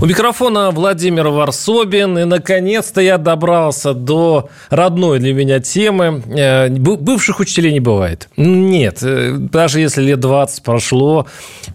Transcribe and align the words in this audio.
У 0.00 0.06
микрофона 0.06 0.70
Владимир 0.70 1.28
Варсобин. 1.28 2.18
И, 2.18 2.24
наконец-то, 2.24 3.00
я 3.00 3.18
добрался 3.18 3.94
до 3.94 4.50
родной 4.68 5.20
для 5.20 5.32
меня 5.32 5.60
темы. 5.60 6.22
Э, 6.36 6.68
бывших 6.68 7.40
учителей 7.40 7.72
не 7.72 7.80
бывает. 7.80 8.28
Нет. 8.36 8.98
Э, 9.02 9.36
даже 9.36 9.80
если 9.80 10.02
лет 10.02 10.20
20 10.20 10.62
прошло, 10.62 11.26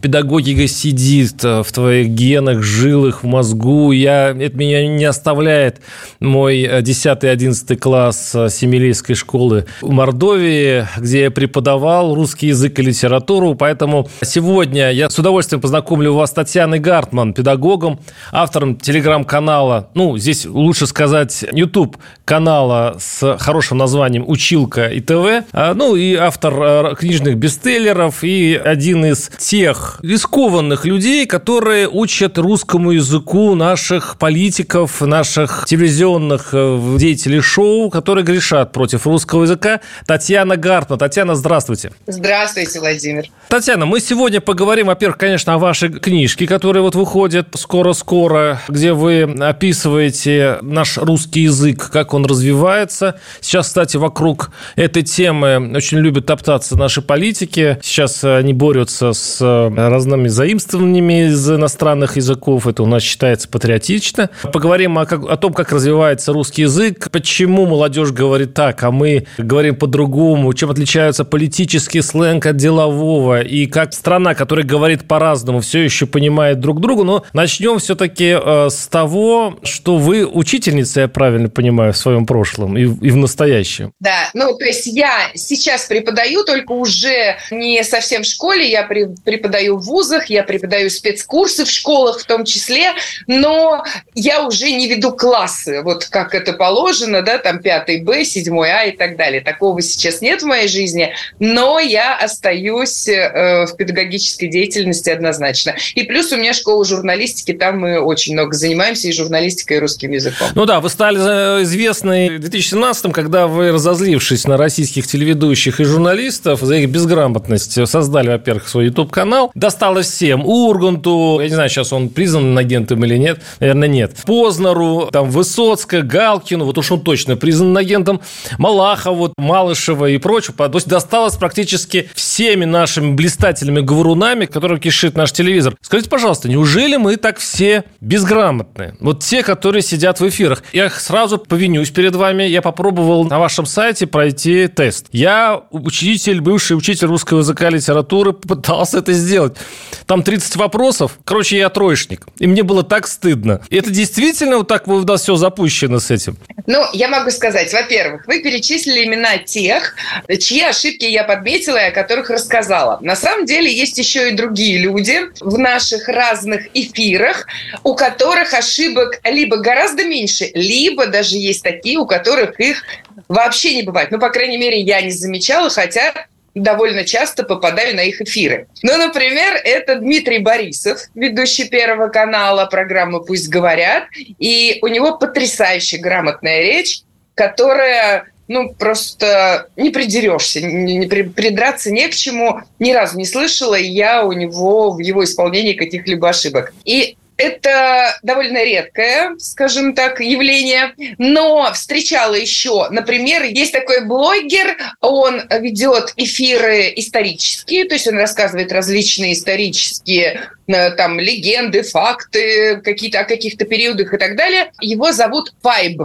педагогика 0.01 0.67
сидит 0.67 1.43
э, 1.43 1.63
в 1.63 1.71
твоих 1.71 2.09
генах, 2.09 2.61
жилах, 2.61 3.23
в 3.23 3.27
мозгу. 3.27 3.91
Я, 3.91 4.29
это 4.29 4.55
меня 4.55 4.87
не 4.87 5.05
оставляет 5.05 5.81
мой 6.19 6.63
10-11 6.63 7.75
класс 7.77 8.35
Семилийской 8.49 9.15
школы 9.15 9.65
в 9.81 9.89
Мордовии, 9.89 10.87
где 10.97 11.23
я 11.23 11.31
преподавал 11.31 12.13
русский 12.13 12.47
язык 12.47 12.77
и 12.79 12.81
литературу. 12.83 13.55
Поэтому 13.55 14.09
сегодня 14.23 14.91
я 14.91 15.09
с 15.09 15.17
удовольствием 15.17 15.61
познакомлю 15.61 16.13
вас 16.13 16.31
с 16.31 16.33
Татьяной 16.33 16.79
Гартман, 16.79 17.33
педагогом, 17.33 17.99
автором 18.31 18.75
телеграм-канала, 18.75 19.89
ну, 19.93 20.17
здесь 20.17 20.45
лучше 20.45 20.87
сказать, 20.87 21.45
YouTube 21.51 21.97
канала 22.25 22.97
с 22.99 23.37
хорошим 23.37 23.77
названием 23.77 24.23
«Училка 24.27 24.87
и 24.87 24.99
ТВ», 25.01 25.45
а, 25.51 25.73
ну, 25.73 25.95
и 25.95 26.15
автор 26.15 26.53
а, 26.57 26.95
книжных 26.95 27.37
бестселлеров, 27.37 28.23
и 28.23 28.59
один 28.63 29.05
из 29.05 29.29
тех 29.37 29.99
рискованных 30.01 30.85
людей, 30.85 31.25
которые 31.25 31.87
учат 31.89 32.37
русскому 32.37 32.91
языку 32.91 33.55
наших 33.55 34.17
политиков, 34.17 35.01
наших 35.01 35.65
телевизионных 35.67 36.49
э, 36.53 36.95
деятелей 36.97 37.41
шоу, 37.41 37.89
которые 37.89 38.23
грешат 38.23 38.71
против 38.71 39.05
русского 39.05 39.43
языка. 39.43 39.81
Татьяна 40.05 40.57
Гартна. 40.57 40.97
Татьяна, 40.97 41.35
здравствуйте. 41.35 41.91
Здравствуйте, 42.07 42.79
Владимир. 42.79 43.25
Татьяна, 43.47 43.85
мы 43.85 43.99
сегодня 43.99 44.41
поговорим, 44.41 44.87
во-первых, 44.87 45.17
конечно, 45.17 45.53
о 45.53 45.57
вашей 45.57 45.89
книжке, 45.89 46.47
которая 46.47 46.83
вот 46.83 46.95
выходит 46.95 47.47
скоро-скоро, 47.93 48.61
где 48.67 48.93
вы 48.93 49.23
описываете 49.23 50.57
наш 50.61 50.97
русский 50.97 51.41
язык, 51.41 51.89
как 51.91 52.13
он 52.13 52.25
развивается. 52.25 53.19
Сейчас, 53.39 53.67
кстати, 53.67 53.97
вокруг 53.97 54.51
этой 54.75 55.03
темы 55.03 55.71
очень 55.75 55.99
любят 55.99 56.25
топтаться 56.25 56.77
наши 56.77 57.01
политики. 57.01 57.77
Сейчас 57.81 58.23
они 58.23 58.53
борются 58.53 59.13
с 59.13 59.41
разными 59.41 60.27
заимствованиями 60.27 61.27
из 61.27 61.49
иностранных 61.49 62.15
языков. 62.17 62.67
Это 62.67 62.83
у 62.83 62.85
нас 62.85 63.03
считается 63.03 63.49
патриотично. 63.49 64.29
Поговорим 64.53 64.97
о, 64.97 65.03
о 65.03 65.37
том, 65.37 65.53
как 65.53 65.71
развивается 65.71 66.33
русский 66.33 66.63
язык, 66.63 67.09
почему 67.11 67.65
молодежь 67.65 68.11
говорит 68.11 68.53
так, 68.53 68.83
а 68.83 68.91
мы 68.91 69.25
говорим 69.37 69.75
по-другому, 69.75 70.53
чем 70.53 70.69
отличаются 70.69 71.25
политический 71.25 72.01
сленг 72.01 72.45
от 72.45 72.55
делового, 72.55 73.41
и 73.41 73.65
как 73.65 73.93
страна, 73.93 74.35
которая 74.35 74.65
говорит 74.65 75.07
по-разному, 75.07 75.61
все 75.61 75.79
еще 75.79 76.05
понимает 76.05 76.59
друг 76.59 76.79
друга. 76.79 77.03
Но 77.03 77.23
начнем 77.33 77.79
все-таки 77.81 78.37
э, 78.41 78.69
с 78.69 78.87
того, 78.87 79.59
что 79.63 79.97
вы 79.97 80.25
учительница, 80.25 81.01
я 81.01 81.07
правильно 81.07 81.49
понимаю, 81.49 81.93
в 81.93 81.97
своем 81.97 82.25
прошлом 82.25 82.77
и, 82.77 82.83
и 82.83 83.11
в 83.11 83.17
настоящем. 83.17 83.93
Да, 83.99 84.29
ну 84.33 84.55
то 84.57 84.65
есть 84.65 84.87
я 84.87 85.31
сейчас 85.35 85.85
преподаю, 85.85 86.43
только 86.43 86.71
уже 86.71 87.37
не 87.51 87.83
совсем 87.83 88.23
в 88.23 88.25
школе, 88.25 88.69
я 88.69 88.83
преподаю 88.83 89.77
в 89.77 89.85
вузах, 89.85 90.27
я 90.27 90.43
преподаю 90.43 90.89
спецкурсы 90.89 91.65
в 91.65 91.69
школах 91.69 92.19
в 92.19 92.25
том 92.25 92.45
числе, 92.45 92.93
но 93.27 93.83
я 94.13 94.45
уже 94.45 94.71
не 94.71 94.87
веду 94.87 95.11
классы, 95.11 95.81
вот 95.81 96.05
как 96.05 96.35
это 96.35 96.53
положено, 96.53 97.21
да, 97.21 97.37
там 97.37 97.59
5 97.59 98.03
Б, 98.03 98.23
7 98.23 98.59
А 98.61 98.85
и 98.85 98.91
так 98.91 99.17
далее. 99.17 99.41
Такого 99.41 99.81
сейчас 99.81 100.21
нет 100.21 100.41
в 100.41 100.45
моей 100.45 100.67
жизни, 100.67 101.13
но 101.39 101.79
я 101.79 102.17
остаюсь 102.17 103.09
Э, 103.41 103.65
в 103.65 103.75
педагогической 103.75 104.49
деятельности 104.49 105.09
однозначно. 105.09 105.75
И 105.95 106.03
плюс 106.03 106.31
у 106.31 106.37
меня 106.37 106.53
школа 106.53 106.83
журналистики, 106.85 107.53
там 107.53 107.70
мы 107.71 107.99
очень 107.99 108.33
много 108.33 108.55
занимаемся 108.55 109.07
и 109.07 109.13
журналистикой, 109.13 109.77
и 109.77 109.79
русским 109.79 110.11
языком. 110.11 110.47
Ну 110.55 110.65
да, 110.65 110.79
вы 110.79 110.89
стали 110.89 111.59
э, 111.59 111.63
известны 111.63 112.37
в 112.37 112.39
2017 112.39 113.11
когда 113.11 113.47
вы, 113.47 113.71
разозлившись 113.71 114.47
на 114.47 114.57
российских 114.57 115.07
телеведущих 115.07 115.79
и 115.79 115.83
журналистов 115.83 116.61
за 116.61 116.77
их 116.77 116.89
безграмотность, 116.89 117.87
создали, 117.87 118.29
во-первых, 118.29 118.67
свой 118.67 118.85
YouTube-канал. 118.85 119.51
Досталось 119.55 120.07
всем. 120.07 120.45
Урганту, 120.45 121.39
я 121.41 121.47
не 121.47 121.53
знаю, 121.53 121.69
сейчас 121.69 121.93
он 121.93 122.09
признан 122.09 122.57
агентом 122.57 123.03
или 123.05 123.17
нет, 123.17 123.41
наверное, 123.59 123.87
нет. 123.87 124.15
Познеру, 124.25 125.09
там, 125.11 125.29
Высоцкая, 125.29 126.01
Галкину, 126.01 126.65
вот 126.65 126.77
уж 126.77 126.91
он 126.91 127.01
точно 127.01 127.35
признан 127.35 127.77
агентом, 127.77 128.21
Малахову, 128.57 129.33
Малышева 129.37 130.09
и 130.09 130.17
прочее. 130.17 130.55
То 130.57 130.71
есть 130.73 130.87
досталось 130.87 131.35
практически 131.35 132.09
всеми 132.15 132.65
нашими 132.65 133.13
блистательными 133.13 133.81
говорунами, 133.81 134.45
которым 134.45 134.79
кишит 134.79 135.15
наш 135.15 135.31
телевизор. 135.31 135.75
Скажите, 135.81 136.09
пожалуйста, 136.09 136.49
неужели 136.49 136.97
мы 136.97 137.17
так 137.17 137.37
все 137.37 137.60
безграмотные? 138.01 138.95
Вот 138.99 139.23
те, 139.23 139.43
которые 139.43 139.81
сидят 139.81 140.19
в 140.19 140.27
эфирах. 140.27 140.63
Я 140.73 140.89
сразу 140.89 141.37
повинюсь 141.37 141.89
перед 141.91 142.15
вами. 142.15 142.43
Я 142.43 142.61
попробовал 142.61 143.23
на 143.25 143.39
вашем 143.39 143.65
сайте 143.65 144.07
пройти 144.07 144.67
тест. 144.67 145.07
Я 145.11 145.63
учитель, 145.71 146.41
бывший 146.41 146.77
учитель 146.77 147.07
русского 147.07 147.39
языка 147.39 147.69
и 147.69 147.75
литературы, 147.75 148.33
пытался 148.51 148.99
это 148.99 149.13
сделать. 149.13 149.57
Там 150.05 150.23
30 150.23 150.55
вопросов. 150.57 151.17
Короче, 151.23 151.57
я 151.57 151.69
троечник. 151.69 152.27
И 152.37 152.47
мне 152.47 152.63
было 152.63 152.83
так 152.83 153.07
стыдно. 153.07 153.61
И 153.69 153.77
это 153.77 153.89
действительно 153.91 154.57
вот 154.57 154.67
так 154.67 154.87
у 154.87 155.01
все 155.21 155.35
запущено 155.35 155.99
с 155.99 156.11
этим? 156.11 156.37
Ну, 156.65 156.83
я 156.93 157.07
могу 157.07 157.29
сказать, 157.31 157.71
во-первых, 157.73 158.27
вы 158.27 158.41
перечислили 158.41 159.05
имена 159.05 159.37
тех, 159.37 159.95
чьи 160.39 160.61
ошибки 160.61 161.05
я 161.05 161.23
подметила 161.23 161.77
и 161.77 161.89
о 161.89 161.91
которых 161.91 162.29
рассказала. 162.29 162.99
На 163.01 163.15
самом 163.15 163.45
деле 163.45 163.71
есть 163.71 163.97
еще 163.97 164.29
и 164.29 164.35
другие 164.35 164.79
люди 164.79 165.19
в 165.39 165.57
наших 165.57 166.07
разных 166.07 166.67
эфирах, 166.73 167.47
у 167.83 167.95
которых 167.95 168.53
ошибок 168.53 169.19
либо 169.23 169.57
гораздо 169.57 170.05
меньше, 170.05 170.49
либо 170.53 171.07
даже 171.07 171.37
есть 171.37 171.63
такие, 171.63 171.97
у 171.97 172.05
которых 172.05 172.59
их 172.59 172.83
вообще 173.27 173.75
не 173.75 173.83
бывает. 173.83 174.11
Ну, 174.11 174.19
по 174.19 174.29
крайней 174.29 174.57
мере, 174.57 174.79
я 174.79 175.01
не 175.01 175.11
замечала, 175.11 175.69
хотя 175.69 176.13
довольно 176.53 177.05
часто 177.05 177.43
попадаю 177.43 177.95
на 177.95 178.01
их 178.01 178.21
эфиры. 178.21 178.67
Ну, 178.83 178.97
например, 178.97 179.55
это 179.63 179.95
Дмитрий 179.95 180.39
Борисов, 180.39 181.07
ведущий 181.15 181.65
Первого 181.65 182.09
канала 182.09 182.65
программы 182.65 183.23
«Пусть 183.23 183.49
говорят», 183.49 184.05
и 184.15 184.79
у 184.81 184.87
него 184.87 185.17
потрясающе 185.17 185.97
грамотная 185.97 186.61
речь, 186.61 187.01
которая 187.35 188.25
ну, 188.51 188.73
просто 188.73 189.69
не 189.77 189.91
придерешься, 189.91 190.59
не, 190.61 191.07
придраться 191.07 191.89
не 191.89 192.09
к 192.09 192.13
чему. 192.13 192.59
Ни 192.79 192.91
разу 192.91 193.17
не 193.17 193.25
слышала 193.25 193.75
я 193.75 194.25
у 194.25 194.33
него 194.33 194.91
в 194.91 194.99
его 194.99 195.23
исполнении 195.23 195.71
каких-либо 195.71 196.27
ошибок. 196.27 196.73
И 196.83 197.15
это 197.41 198.17
довольно 198.21 198.63
редкое, 198.63 199.35
скажем 199.39 199.93
так, 199.93 200.19
явление, 200.19 200.93
но 201.17 201.71
встречала 201.73 202.35
еще, 202.35 202.87
например, 202.89 203.43
есть 203.43 203.71
такой 203.71 204.05
блогер, 204.05 204.77
он 204.99 205.41
ведет 205.49 206.13
эфиры 206.17 206.93
исторические, 206.95 207.85
то 207.85 207.95
есть 207.95 208.07
он 208.07 208.17
рассказывает 208.17 208.71
различные 208.71 209.33
исторические 209.33 210.49
э, 210.67 210.91
там 210.91 211.19
легенды, 211.19 211.83
факты, 211.83 212.77
какие-то 212.77 213.21
о 213.21 213.25
каких-то 213.25 213.65
периодах 213.65 214.13
и 214.13 214.17
так 214.17 214.35
далее. 214.35 214.71
Его 214.79 215.11
зовут 215.11 215.53
Вайб. 215.63 216.01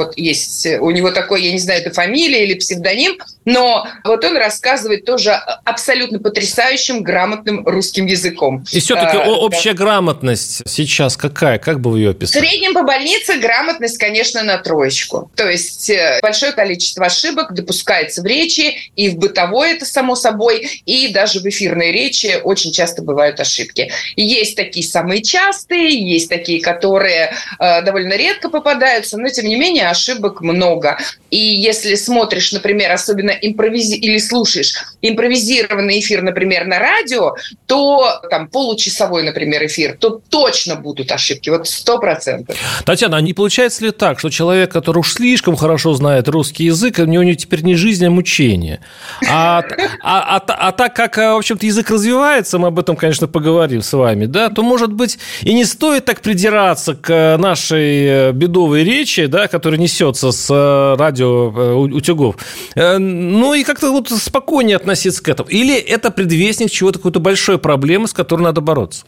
Вот 0.00 0.16
есть 0.16 0.66
у 0.80 0.90
него 0.90 1.10
такой, 1.10 1.42
я 1.42 1.52
не 1.52 1.58
знаю, 1.58 1.82
это 1.82 1.90
фамилия 1.90 2.44
или 2.44 2.54
псевдоним, 2.54 3.18
но 3.44 3.86
вот 4.04 4.24
он 4.24 4.34
рассказывает 4.36 5.04
тоже 5.04 5.32
абсолютно 5.64 6.18
потрясающим, 6.18 7.02
грамотным 7.02 7.66
русским 7.66 8.06
языком. 8.06 8.64
И 8.72 8.80
все-таки 8.80 9.18
а, 9.18 9.28
общая 9.28 9.74
да. 9.74 9.84
грамотность 9.84 10.62
сейчас 10.66 11.18
какая? 11.18 11.58
Как 11.58 11.80
бы 11.80 11.90
вы 11.90 11.98
ее 11.98 12.10
описали? 12.10 12.42
В 12.42 12.48
среднем 12.48 12.72
по 12.72 12.82
больнице 12.82 13.36
грамотность, 13.36 13.98
конечно, 13.98 14.42
на 14.42 14.56
троечку. 14.56 15.30
То 15.36 15.50
есть 15.50 15.90
э, 15.90 16.18
большое 16.22 16.52
количество 16.52 17.04
ошибок 17.04 17.52
допускается 17.52 18.22
в 18.22 18.26
речи, 18.26 18.90
и 18.96 19.10
в 19.10 19.18
бытовой 19.18 19.72
это 19.72 19.84
само 19.84 20.14
собой, 20.14 20.82
и 20.86 21.08
даже 21.08 21.40
в 21.40 21.46
эфирной 21.46 21.92
речи 21.92 22.40
очень 22.42 22.72
часто 22.72 23.02
бывают 23.02 23.38
ошибки. 23.38 23.90
Есть 24.16 24.56
такие 24.56 24.86
самые 24.86 25.22
частые, 25.22 26.10
есть 26.10 26.30
такие, 26.30 26.62
которые 26.62 27.34
э, 27.58 27.82
довольно 27.82 28.14
редко 28.14 28.48
попадаются, 28.48 29.18
но 29.18 29.28
тем 29.28 29.46
не 29.46 29.56
менее 29.56 29.89
ошибок 29.90 30.40
много. 30.40 30.98
И 31.30 31.38
если 31.38 31.94
смотришь, 31.94 32.52
например, 32.52 32.92
особенно 32.92 33.30
импровизи... 33.30 33.96
или 33.96 34.18
слушаешь 34.18 34.74
импровизированный 35.02 36.00
эфир, 36.00 36.22
например, 36.22 36.66
на 36.66 36.78
радио, 36.78 37.34
то 37.66 38.20
там 38.30 38.48
получасовой, 38.48 39.22
например, 39.22 39.64
эфир, 39.66 39.96
то 39.98 40.20
точно 40.28 40.76
будут 40.76 41.12
ошибки, 41.12 41.50
вот 41.50 41.68
сто 41.68 41.98
процентов. 41.98 42.56
Татьяна, 42.84 43.16
а 43.18 43.20
не 43.20 43.32
получается 43.32 43.84
ли 43.84 43.90
так, 43.90 44.18
что 44.18 44.30
человек, 44.30 44.72
который 44.72 44.98
уж 44.98 45.12
слишком 45.12 45.56
хорошо 45.56 45.94
знает 45.94 46.28
русский 46.28 46.64
язык, 46.64 46.98
у 46.98 47.04
него 47.04 47.24
теперь 47.34 47.62
не 47.62 47.74
жизнь, 47.74 48.04
а 48.06 48.10
мучение? 48.10 48.80
А, 49.28 49.62
а, 50.02 50.36
а, 50.36 50.68
а 50.68 50.72
так 50.72 50.94
как, 50.94 51.16
в 51.16 51.36
общем-то, 51.36 51.66
язык 51.66 51.90
развивается, 51.90 52.58
мы 52.58 52.68
об 52.68 52.78
этом, 52.78 52.96
конечно, 52.96 53.28
поговорим 53.28 53.82
с 53.82 53.92
вами, 53.92 54.26
да, 54.26 54.48
то, 54.48 54.62
может 54.62 54.92
быть, 54.92 55.18
и 55.42 55.54
не 55.54 55.64
стоит 55.64 56.04
так 56.04 56.20
придираться 56.20 56.94
к 56.94 57.36
нашей 57.38 58.06
э, 58.06 58.32
бедовой 58.32 58.84
речи, 58.84 59.26
да, 59.26 59.48
которая 59.48 59.69
несется 59.78 60.32
с 60.32 60.48
э, 60.50 60.96
радио 60.98 61.52
э, 61.54 61.74
утюгов. 61.74 62.36
Ну 62.74 63.54
и 63.54 63.64
как-то 63.64 63.90
вот 63.90 64.08
спокойнее 64.08 64.76
относиться 64.76 65.22
к 65.22 65.28
этому. 65.28 65.48
Или 65.48 65.76
это 65.76 66.10
предвестник 66.10 66.70
чего-то, 66.70 66.98
какой-то 66.98 67.20
большой 67.20 67.58
проблемы, 67.58 68.08
с 68.08 68.12
которой 68.12 68.42
надо 68.42 68.60
бороться? 68.60 69.04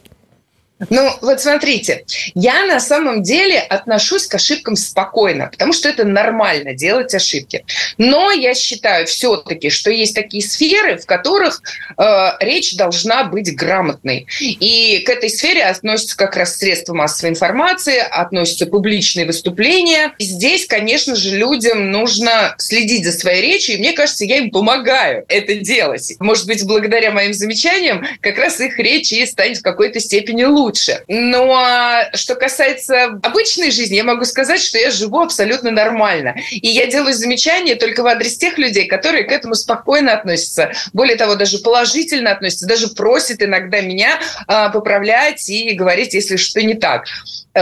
Ну, 0.89 1.11
вот 1.21 1.39
смотрите, 1.39 2.03
я 2.33 2.65
на 2.65 2.79
самом 2.79 3.21
деле 3.21 3.59
отношусь 3.59 4.27
к 4.27 4.35
ошибкам 4.35 4.75
спокойно, 4.75 5.47
потому 5.51 5.71
что 5.71 5.87
это 5.87 6.03
нормально 6.03 6.73
делать 6.73 7.13
ошибки. 7.13 7.63
Но 7.97 8.31
я 8.31 8.53
считаю 8.53 9.05
все-таки, 9.05 9.69
что 9.69 9.91
есть 9.91 10.15
такие 10.15 10.43
сферы, 10.43 10.97
в 10.97 11.05
которых 11.05 11.61
э, 11.97 12.29
речь 12.39 12.75
должна 12.75 13.23
быть 13.23 13.55
грамотной. 13.55 14.27
И 14.39 15.03
к 15.05 15.09
этой 15.09 15.29
сфере 15.29 15.63
относятся 15.63 16.17
как 16.17 16.35
раз 16.35 16.57
средства 16.57 16.93
массовой 16.93 17.29
информации, 17.29 17.97
относятся 17.97 18.65
публичные 18.65 19.25
выступления. 19.25 20.13
И 20.17 20.23
здесь, 20.23 20.65
конечно 20.65 21.15
же, 21.15 21.37
людям 21.37 21.91
нужно 21.91 22.55
следить 22.57 23.05
за 23.05 23.11
своей 23.11 23.41
речью, 23.41 23.75
и 23.75 23.79
мне 23.79 23.93
кажется, 23.93 24.25
я 24.25 24.37
им 24.37 24.49
помогаю 24.49 25.23
это 25.27 25.55
делать. 25.55 26.13
Может 26.19 26.47
быть, 26.47 26.65
благодаря 26.65 27.11
моим 27.11 27.33
замечаниям 27.33 28.05
как 28.21 28.37
раз 28.37 28.59
их 28.59 28.77
речь 28.79 29.11
и 29.13 29.25
станет 29.25 29.59
в 29.59 29.61
какой-то 29.61 29.99
степени 29.99 30.43
лучше 30.43 30.62
лучше. 30.63 31.03
Но 31.07 31.53
а, 31.53 32.09
что 32.13 32.35
касается 32.35 33.19
обычной 33.21 33.71
жизни, 33.71 33.95
я 33.95 34.03
могу 34.03 34.25
сказать, 34.25 34.61
что 34.61 34.77
я 34.77 34.91
живу 34.91 35.19
абсолютно 35.19 35.71
нормально. 35.71 36.35
И 36.51 36.67
я 36.67 36.87
делаю 36.87 37.13
замечания 37.13 37.75
только 37.75 38.01
в 38.03 38.07
адрес 38.07 38.37
тех 38.37 38.57
людей, 38.57 38.85
которые 38.85 39.25
к 39.25 39.31
этому 39.31 39.55
спокойно 39.55 40.13
относятся. 40.13 40.71
Более 40.93 41.17
того, 41.17 41.35
даже 41.35 41.59
положительно 41.59 42.31
относятся, 42.31 42.67
даже 42.67 42.87
просят 42.87 43.41
иногда 43.41 43.81
меня 43.81 44.19
а, 44.47 44.69
поправлять 44.69 45.49
и 45.49 45.73
говорить, 45.73 46.13
если 46.13 46.37
что 46.37 46.61
не 46.61 46.75
так. 46.75 47.05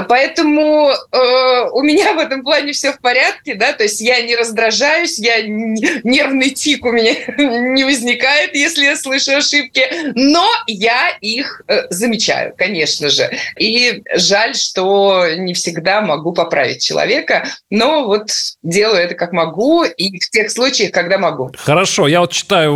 Поэтому 0.07 0.89
э, 0.89 1.69
у 1.73 1.81
меня 1.81 2.13
в 2.13 2.19
этом 2.19 2.43
плане 2.43 2.71
все 2.71 2.93
в 2.93 2.99
порядке, 3.01 3.55
да, 3.55 3.73
то 3.73 3.83
есть 3.83 3.99
я 3.99 4.21
не 4.21 4.37
раздражаюсь, 4.37 5.19
я 5.19 5.41
нервный 5.41 6.51
тик 6.51 6.85
у 6.85 6.91
меня 6.91 7.13
не 7.37 7.83
возникает, 7.83 8.55
если 8.55 8.85
я 8.85 8.95
слышу 8.95 9.35
ошибки, 9.35 9.85
но 10.15 10.47
я 10.67 11.09
их 11.19 11.61
э, 11.67 11.87
замечаю, 11.89 12.53
конечно 12.57 12.90
же. 12.99 13.29
И 13.59 14.03
жаль, 14.15 14.55
что 14.55 15.25
не 15.35 15.53
всегда 15.53 16.01
могу 16.01 16.33
поправить 16.33 16.83
человека, 16.83 17.47
но 17.69 18.05
вот 18.05 18.29
делаю 18.63 19.01
это 19.01 19.15
как 19.15 19.33
могу 19.33 19.83
и 19.83 20.19
в 20.19 20.29
тех 20.29 20.51
случаях, 20.51 20.91
когда 20.91 21.17
могу. 21.17 21.51
Хорошо, 21.57 22.07
я 22.07 22.21
вот 22.21 22.31
читаю 22.31 22.75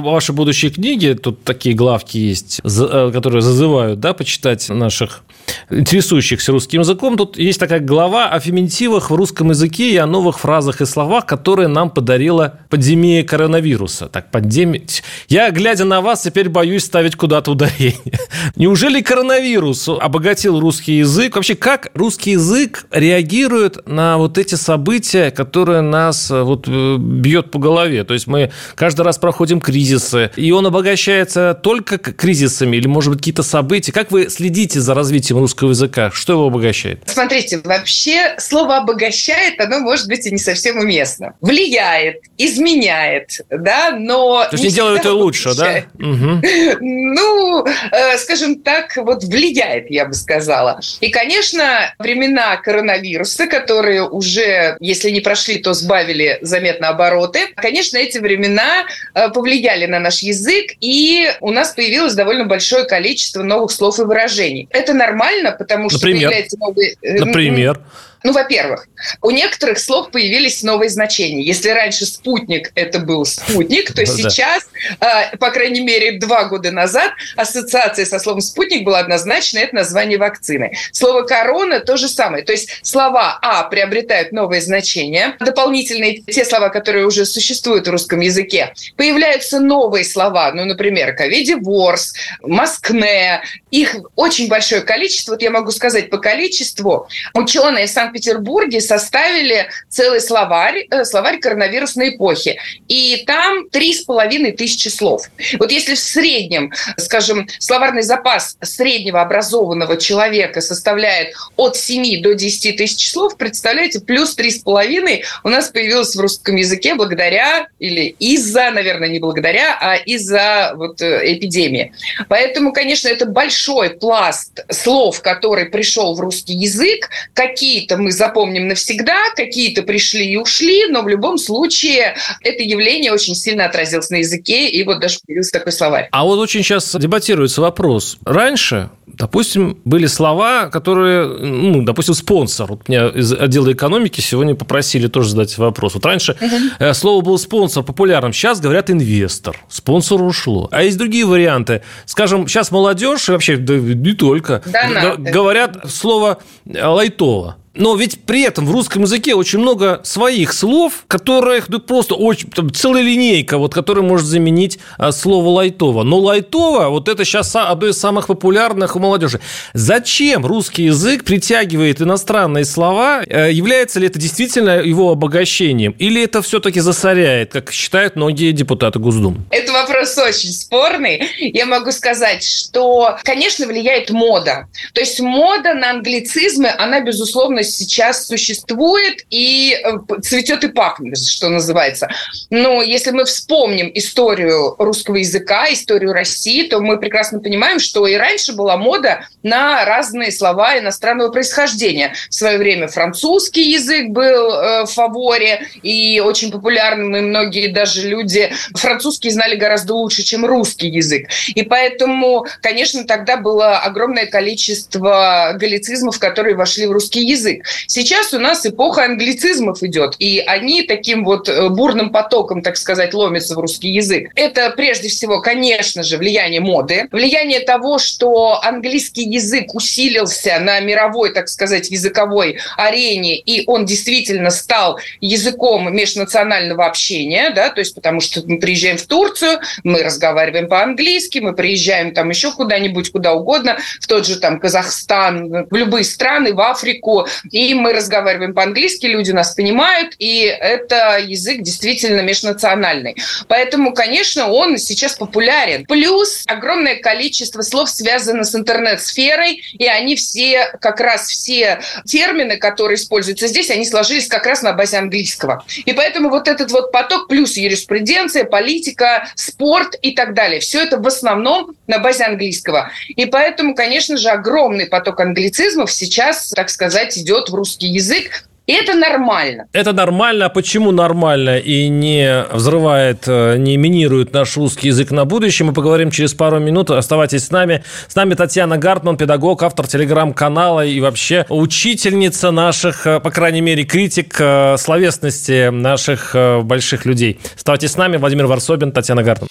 ваши 0.00 0.32
будущие 0.32 0.70
книги, 0.70 1.14
тут 1.14 1.44
такие 1.44 1.74
главки 1.74 2.18
есть, 2.18 2.60
э, 2.64 3.10
которые 3.12 3.42
зазывают, 3.42 4.00
да, 4.00 4.12
почитать 4.12 4.68
наших 4.68 5.22
интересующихся 5.70 6.52
русским 6.52 6.80
языком. 6.80 7.16
Тут 7.16 7.38
есть 7.38 7.58
такая 7.58 7.80
глава 7.80 8.28
о 8.28 8.40
феминитивах 8.40 9.10
в 9.10 9.14
русском 9.14 9.50
языке 9.50 9.90
и 9.90 9.96
о 9.96 10.06
новых 10.06 10.38
фразах 10.38 10.80
и 10.80 10.86
словах, 10.86 11.26
которые 11.26 11.68
нам 11.68 11.90
подарила 11.90 12.60
пандемия 12.68 13.24
коронавируса. 13.24 14.08
Так, 14.08 14.30
пандемия... 14.30 14.82
Я, 15.28 15.50
глядя 15.50 15.84
на 15.84 16.00
вас, 16.00 16.22
теперь 16.22 16.48
боюсь 16.48 16.84
ставить 16.84 17.16
куда-то 17.16 17.52
ударение. 17.52 18.18
Неужели 18.56 19.00
коронавирус 19.00 19.88
обогатил 19.88 20.60
русский 20.60 20.98
язык? 20.98 21.36
Вообще, 21.36 21.54
как 21.54 21.88
русский 21.94 22.32
язык 22.32 22.86
реагирует 22.90 23.86
на 23.86 24.18
вот 24.18 24.38
эти 24.38 24.54
события, 24.54 25.30
которые 25.30 25.80
нас 25.80 26.30
э, 26.30 26.42
вот 26.42 26.66
э, 26.68 26.96
бьет 26.98 27.50
по 27.50 27.58
голове? 27.58 28.04
То 28.04 28.14
есть 28.14 28.26
мы 28.26 28.50
каждый 28.74 29.02
раз 29.02 29.18
проходим 29.18 29.60
кризисы, 29.60 30.30
и 30.36 30.50
он 30.52 30.66
обогащается 30.66 31.58
только 31.62 31.98
кризисами 31.98 32.76
или, 32.76 32.86
может 32.86 33.10
быть, 33.10 33.20
какие-то 33.20 33.42
события. 33.42 33.92
Как 33.92 34.10
вы 34.10 34.28
следите 34.28 34.80
за 34.80 34.94
развитием 34.94 35.31
русского 35.38 35.70
языка? 35.70 36.10
Что 36.12 36.34
его 36.34 36.46
обогащает? 36.46 37.02
Смотрите, 37.06 37.60
вообще 37.64 38.34
слово 38.38 38.78
«обогащает», 38.78 39.60
оно 39.60 39.80
может 39.80 40.08
быть 40.08 40.26
и 40.26 40.30
не 40.30 40.38
совсем 40.38 40.78
уместно. 40.78 41.34
Влияет, 41.40 42.22
изменяет, 42.38 43.40
да, 43.50 43.90
но... 43.98 44.44
То 44.44 44.50
есть 44.52 44.64
не, 44.64 44.70
не 44.70 44.74
делают 44.74 45.00
это 45.00 45.12
лучше, 45.12 45.54
да? 45.54 45.84
Угу. 45.94 46.42
Ну, 47.14 47.64
э, 47.66 48.18
скажем 48.18 48.62
так, 48.62 48.96
вот 48.96 49.24
влияет, 49.24 49.90
я 49.90 50.06
бы 50.06 50.14
сказала. 50.14 50.80
И, 51.00 51.10
конечно, 51.10 51.94
времена 51.98 52.56
коронавируса, 52.56 53.46
которые 53.46 54.08
уже, 54.08 54.76
если 54.80 55.10
не 55.10 55.20
прошли, 55.20 55.58
то 55.58 55.74
сбавили 55.74 56.38
заметно 56.42 56.88
обороты, 56.88 57.48
конечно, 57.56 57.98
эти 57.98 58.18
времена 58.18 58.86
э, 59.14 59.28
повлияли 59.30 59.86
на 59.86 59.98
наш 59.98 60.20
язык, 60.20 60.72
и 60.80 61.30
у 61.40 61.50
нас 61.50 61.72
появилось 61.72 62.14
довольно 62.14 62.44
большое 62.44 62.84
количество 62.84 63.42
новых 63.42 63.70
слов 63.70 63.98
и 63.98 64.02
выражений. 64.02 64.68
Это 64.70 64.92
нормально, 64.92 65.21
потому 65.52 65.88
что 65.90 65.98
Например? 65.98 66.28
появляются 66.30 66.58
новые... 66.58 66.96
Э, 67.02 67.24
Например? 67.24 67.80
Ну, 68.24 68.32
во-первых, 68.32 68.86
у 69.20 69.30
некоторых 69.30 69.78
слов 69.78 70.10
появились 70.10 70.62
новые 70.62 70.88
значения. 70.88 71.42
Если 71.42 71.70
раньше 71.70 72.06
спутник 72.06 72.70
это 72.74 73.00
был 73.00 73.24
спутник, 73.24 73.92
то 73.92 74.04
сейчас, 74.06 74.68
э, 75.00 75.36
по 75.36 75.50
крайней 75.50 75.80
мере, 75.80 76.18
два 76.18 76.44
года 76.44 76.70
назад 76.70 77.12
ассоциация 77.36 78.06
со 78.06 78.18
словом 78.18 78.40
спутник 78.40 78.84
была 78.84 79.00
однозначно, 79.00 79.58
это 79.58 79.74
название 79.74 80.18
вакцины. 80.18 80.72
Слово 80.92 81.22
корона 81.22 81.80
то 81.80 81.96
же 81.96 82.08
самое. 82.08 82.44
То 82.44 82.52
есть 82.52 82.80
слова 82.82 83.38
А 83.42 83.64
приобретают 83.64 84.32
новые 84.32 84.62
значения, 84.62 85.36
дополнительные 85.40 86.22
те 86.22 86.44
слова, 86.44 86.68
которые 86.68 87.06
уже 87.06 87.24
существуют 87.24 87.86
в 87.86 87.90
русском 87.90 88.20
языке. 88.20 88.72
Появляются 88.96 89.58
новые 89.58 90.04
слова, 90.04 90.52
ну, 90.52 90.64
например, 90.64 91.14
ковидиворс, 91.14 92.14
маскне. 92.42 93.42
Их 93.70 93.96
очень 94.16 94.48
большое 94.48 94.82
количество. 94.82 95.32
Вот 95.32 95.42
я 95.42 95.50
могу 95.50 95.70
сказать 95.70 96.10
по 96.10 96.18
количеству. 96.18 97.08
Ученые 97.34 97.88
Санкт 97.88 98.11
Санкт-Петербурге 98.12 98.80
составили 98.80 99.68
целый 99.88 100.20
словарь, 100.20 100.86
э, 100.90 101.04
словарь 101.04 101.38
коронавирусной 101.38 102.10
эпохи. 102.10 102.58
И 102.88 103.24
там 103.26 103.68
три 103.70 103.94
с 103.94 104.02
половиной 104.02 104.52
тысячи 104.52 104.88
слов. 104.88 105.26
Вот 105.58 105.72
если 105.72 105.94
в 105.94 105.98
среднем, 105.98 106.72
скажем, 106.98 107.48
словарный 107.58 108.02
запас 108.02 108.56
среднего 108.60 109.22
образованного 109.22 109.96
человека 109.96 110.60
составляет 110.60 111.34
от 111.56 111.76
7 111.76 112.22
до 112.22 112.34
10 112.34 112.76
тысяч 112.76 113.10
слов, 113.10 113.36
представляете, 113.36 114.00
плюс 114.00 114.34
три 114.34 114.50
с 114.50 114.58
половиной 114.58 115.24
у 115.44 115.48
нас 115.48 115.68
появилось 115.68 116.14
в 116.14 116.20
русском 116.20 116.56
языке 116.56 116.94
благодаря 116.94 117.68
или 117.78 118.14
из-за, 118.18 118.70
наверное, 118.70 119.08
не 119.08 119.18
благодаря, 119.20 119.78
а 119.80 119.96
из-за 119.96 120.72
вот 120.76 121.00
э, 121.00 121.34
эпидемии. 121.34 121.92
Поэтому, 122.28 122.72
конечно, 122.72 123.08
это 123.08 123.26
большой 123.26 123.90
пласт 123.90 124.64
слов, 124.70 125.22
который 125.22 125.66
пришел 125.66 126.14
в 126.14 126.20
русский 126.20 126.54
язык. 126.54 127.08
Какие-то 127.32 127.96
мы 128.02 128.12
запомним 128.12 128.68
навсегда, 128.68 129.16
какие-то 129.34 129.82
пришли 129.82 130.26
и 130.32 130.36
ушли, 130.36 130.86
но 130.88 131.02
в 131.02 131.08
любом 131.08 131.38
случае 131.38 132.16
это 132.42 132.62
явление 132.62 133.12
очень 133.12 133.34
сильно 133.34 133.64
отразилось 133.64 134.10
на 134.10 134.16
языке, 134.16 134.68
и 134.68 134.82
вот 134.84 135.00
даже 135.00 135.18
появился 135.26 135.52
такой 135.52 135.72
словарь. 135.72 136.08
А 136.12 136.24
вот 136.24 136.38
очень 136.38 136.62
сейчас 136.62 136.94
дебатируется 136.94 137.60
вопрос. 137.60 138.18
Раньше, 138.24 138.90
допустим, 139.06 139.78
были 139.84 140.06
слова, 140.06 140.66
которые, 140.66 141.26
ну, 141.26 141.82
допустим, 141.82 142.14
спонсор. 142.14 142.68
Вот 142.68 142.88
меня 142.88 143.08
из 143.08 143.32
отдела 143.32 143.72
экономики 143.72 144.20
сегодня 144.20 144.54
попросили 144.54 145.06
тоже 145.06 145.30
задать 145.30 145.56
вопрос. 145.58 145.94
Вот 145.94 146.04
раньше 146.04 146.36
угу. 146.40 146.94
слово 146.94 147.22
было 147.22 147.36
спонсор 147.36 147.82
популярным, 147.84 148.32
сейчас 148.32 148.60
говорят 148.60 148.90
инвестор. 148.90 149.58
Спонсор 149.68 150.22
ушло. 150.22 150.68
А 150.72 150.82
есть 150.82 150.98
другие 150.98 151.24
варианты. 151.24 151.82
Скажем, 152.06 152.48
сейчас 152.48 152.70
молодежь, 152.70 153.28
и 153.28 153.32
вообще 153.32 153.56
да, 153.56 153.74
не 153.74 154.12
только, 154.12 154.62
да, 154.66 155.16
говорят 155.16 155.78
слово 155.88 156.38
лайтово. 156.66 157.56
Но 157.74 157.96
ведь 157.96 158.24
при 158.24 158.42
этом 158.42 158.66
в 158.66 158.70
русском 158.70 159.02
языке 159.02 159.34
очень 159.34 159.58
много 159.58 160.00
своих 160.04 160.52
слов, 160.52 161.04
которых 161.08 161.68
ну, 161.68 161.78
просто 161.78 162.14
очень, 162.14 162.50
там, 162.50 162.72
целая 162.72 163.02
линейка, 163.02 163.56
вот, 163.56 163.72
которая 163.72 164.04
может 164.04 164.26
заменить 164.26 164.78
а, 164.98 165.10
слово 165.12 165.48
лайтово. 165.48 166.02
Но 166.02 166.18
лайтово, 166.18 166.88
вот 166.90 167.08
это 167.08 167.24
сейчас 167.24 167.54
одно 167.56 167.88
из 167.88 167.98
самых 167.98 168.26
популярных 168.26 168.96
у 168.96 168.98
молодежи. 168.98 169.40
Зачем 169.72 170.44
русский 170.44 170.84
язык 170.84 171.24
притягивает 171.24 172.02
иностранные 172.02 172.64
слова? 172.64 173.22
Э, 173.26 173.50
является 173.50 174.00
ли 174.00 174.06
это 174.06 174.18
действительно 174.18 174.80
его 174.80 175.10
обогащением? 175.10 175.94
Или 175.98 176.22
это 176.22 176.42
все-таки 176.42 176.80
засоряет, 176.80 177.52
как 177.52 177.72
считают 177.72 178.16
многие 178.16 178.52
депутаты 178.52 178.98
Госдумы? 178.98 179.42
Это 179.50 179.72
вопрос 179.72 180.16
очень 180.18 180.50
спорный. 180.50 181.22
Я 181.38 181.64
могу 181.64 181.90
сказать, 181.90 182.44
что, 182.44 183.16
конечно, 183.22 183.66
влияет 183.66 184.10
мода. 184.10 184.68
То 184.92 185.00
есть 185.00 185.20
мода 185.20 185.74
на 185.74 185.90
англицизмы, 185.90 186.68
она, 186.68 187.00
безусловно, 187.00 187.61
возможность 187.62 187.78
сейчас 187.78 188.26
существует 188.26 189.24
и 189.30 189.76
э, 189.82 189.92
цветет 190.22 190.64
и 190.64 190.68
пахнет, 190.68 191.18
что 191.18 191.48
называется. 191.48 192.08
Но 192.50 192.82
если 192.82 193.10
мы 193.10 193.24
вспомним 193.24 193.90
историю 193.94 194.74
русского 194.78 195.16
языка, 195.16 195.72
историю 195.72 196.12
России, 196.12 196.68
то 196.68 196.80
мы 196.80 196.98
прекрасно 196.98 197.40
понимаем, 197.40 197.78
что 197.78 198.06
и 198.06 198.14
раньше 198.14 198.52
была 198.52 198.76
мода 198.76 199.26
на 199.42 199.84
разные 199.84 200.32
слова 200.32 200.78
иностранного 200.78 201.30
происхождения. 201.30 202.14
В 202.30 202.34
свое 202.34 202.58
время 202.58 202.88
французский 202.88 203.70
язык 203.72 204.08
был 204.08 204.52
э, 204.52 204.84
в 204.84 204.90
фаворе 204.90 205.66
и 205.82 206.20
очень 206.20 206.50
популярным, 206.50 207.16
и 207.16 207.20
многие 207.20 207.68
даже 207.68 208.08
люди 208.08 208.52
французский 208.74 209.30
знали 209.30 209.56
гораздо 209.56 209.94
лучше, 209.94 210.22
чем 210.22 210.44
русский 210.44 210.88
язык. 210.88 211.28
И 211.54 211.62
поэтому, 211.62 212.46
конечно, 212.60 213.04
тогда 213.04 213.36
было 213.36 213.78
огромное 213.78 214.26
количество 214.26 215.52
галлицизмов, 215.54 216.18
которые 216.18 216.56
вошли 216.56 216.86
в 216.86 216.92
русский 216.92 217.20
язык. 217.20 217.51
Сейчас 217.86 218.32
у 218.34 218.38
нас 218.38 218.64
эпоха 218.64 219.04
англицизмов 219.04 219.82
идет, 219.82 220.14
и 220.18 220.40
они 220.40 220.82
таким 220.82 221.24
вот 221.24 221.48
э, 221.48 221.68
бурным 221.68 222.10
потоком, 222.10 222.62
так 222.62 222.76
сказать, 222.76 223.14
ломятся 223.14 223.54
в 223.54 223.58
русский 223.58 223.90
язык. 223.90 224.30
Это 224.34 224.70
прежде 224.70 225.08
всего, 225.08 225.40
конечно 225.40 226.02
же, 226.02 226.18
влияние 226.18 226.60
моды, 226.60 227.08
влияние 227.10 227.60
того, 227.60 227.98
что 227.98 228.60
английский 228.62 229.24
язык 229.24 229.74
усилился 229.74 230.58
на 230.60 230.80
мировой, 230.80 231.32
так 231.32 231.48
сказать, 231.48 231.90
языковой 231.90 232.58
арене, 232.76 233.38
и 233.38 233.64
он 233.66 233.84
действительно 233.84 234.50
стал 234.50 234.98
языком 235.20 235.94
межнационального 235.94 236.86
общения, 236.86 237.50
да, 237.50 237.70
то 237.70 237.80
есть 237.80 237.94
потому 237.94 238.20
что 238.20 238.42
мы 238.46 238.58
приезжаем 238.58 238.96
в 238.96 239.06
Турцию, 239.06 239.60
мы 239.84 240.02
разговариваем 240.02 240.68
по-английски, 240.68 241.38
мы 241.38 241.54
приезжаем 241.54 242.14
там 242.14 242.30
еще 242.30 242.52
куда-нибудь, 242.52 243.10
куда 243.10 243.34
угодно, 243.34 243.78
в 244.00 244.06
тот 244.06 244.26
же 244.26 244.38
там 244.38 244.60
Казахстан, 244.60 245.66
в 245.70 245.74
любые 245.74 246.04
страны, 246.04 246.54
в 246.54 246.60
Африку, 246.60 247.26
и 247.50 247.74
мы 247.74 247.92
разговариваем 247.92 248.54
по-английски, 248.54 249.06
люди 249.06 249.32
нас 249.32 249.54
понимают, 249.54 250.14
и 250.18 250.42
это 250.42 251.18
язык 251.18 251.62
действительно 251.62 252.20
межнациональный. 252.20 253.16
Поэтому, 253.48 253.92
конечно, 253.92 254.50
он 254.50 254.78
сейчас 254.78 255.14
популярен. 255.14 255.84
Плюс 255.86 256.44
огромное 256.46 256.96
количество 256.96 257.62
слов 257.62 257.90
связано 257.90 258.44
с 258.44 258.54
интернет-сферой, 258.54 259.62
и 259.72 259.86
они 259.86 260.16
все, 260.16 260.72
как 260.80 261.00
раз 261.00 261.28
все 261.28 261.80
термины, 262.04 262.56
которые 262.56 262.96
используются 262.96 263.48
здесь, 263.48 263.70
они 263.70 263.84
сложились 263.84 264.28
как 264.28 264.46
раз 264.46 264.62
на 264.62 264.72
базе 264.72 264.98
английского. 264.98 265.64
И 265.84 265.92
поэтому 265.92 266.30
вот 266.30 266.48
этот 266.48 266.70
вот 266.70 266.92
поток 266.92 267.28
плюс 267.28 267.56
юриспруденция, 267.56 268.44
политика, 268.44 269.28
спорт 269.34 269.96
и 270.02 270.12
так 270.12 270.34
далее, 270.34 270.60
все 270.60 270.82
это 270.82 270.98
в 270.98 271.06
основном 271.06 271.74
на 271.86 271.98
базе 271.98 272.24
английского. 272.24 272.90
И 273.08 273.26
поэтому, 273.26 273.74
конечно 273.74 274.16
же, 274.16 274.28
огромный 274.28 274.86
поток 274.86 275.20
англицизмов 275.20 275.92
сейчас, 275.92 276.50
так 276.50 276.70
сказать, 276.70 277.16
идет 277.18 277.31
в 277.40 277.54
русский 277.54 277.88
язык, 277.88 278.46
и 278.66 278.74
это 278.74 278.94
нормально. 278.94 279.66
Это 279.72 279.92
нормально. 279.92 280.46
А 280.46 280.48
почему 280.48 280.92
нормально 280.92 281.58
и 281.58 281.88
не 281.88 282.44
взрывает, 282.52 283.24
э, 283.26 283.56
не 283.58 283.76
минирует 283.76 284.32
наш 284.32 284.56
русский 284.56 284.88
язык 284.88 285.10
на 285.10 285.24
будущее? 285.24 285.66
Мы 285.66 285.72
поговорим 285.72 286.12
через 286.12 286.32
пару 286.32 286.60
минут. 286.60 286.90
Оставайтесь 286.90 287.44
с 287.44 287.50
нами. 287.50 287.82
С 288.06 288.14
нами 288.14 288.34
Татьяна 288.34 288.78
Гартман, 288.78 289.16
педагог, 289.16 289.64
автор 289.64 289.88
телеграм-канала 289.88 290.86
и 290.86 291.00
вообще 291.00 291.44
учительница 291.48 292.52
наших, 292.52 293.04
э, 293.04 293.18
по 293.18 293.30
крайней 293.32 293.62
мере, 293.62 293.82
критик 293.82 294.36
э, 294.38 294.76
словесности 294.78 295.70
наших 295.70 296.36
больших 296.62 297.04
людей. 297.04 297.40
Оставайтесь 297.56 297.90
с 297.90 297.96
нами. 297.96 298.16
Владимир 298.16 298.46
Варсобин, 298.46 298.92
Татьяна 298.92 299.24
Гартман. 299.24 299.48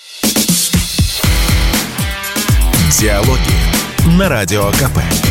Диалоги 2.97 4.17
на 4.17 4.29
Радио 4.29 4.69
КП. 4.71 5.30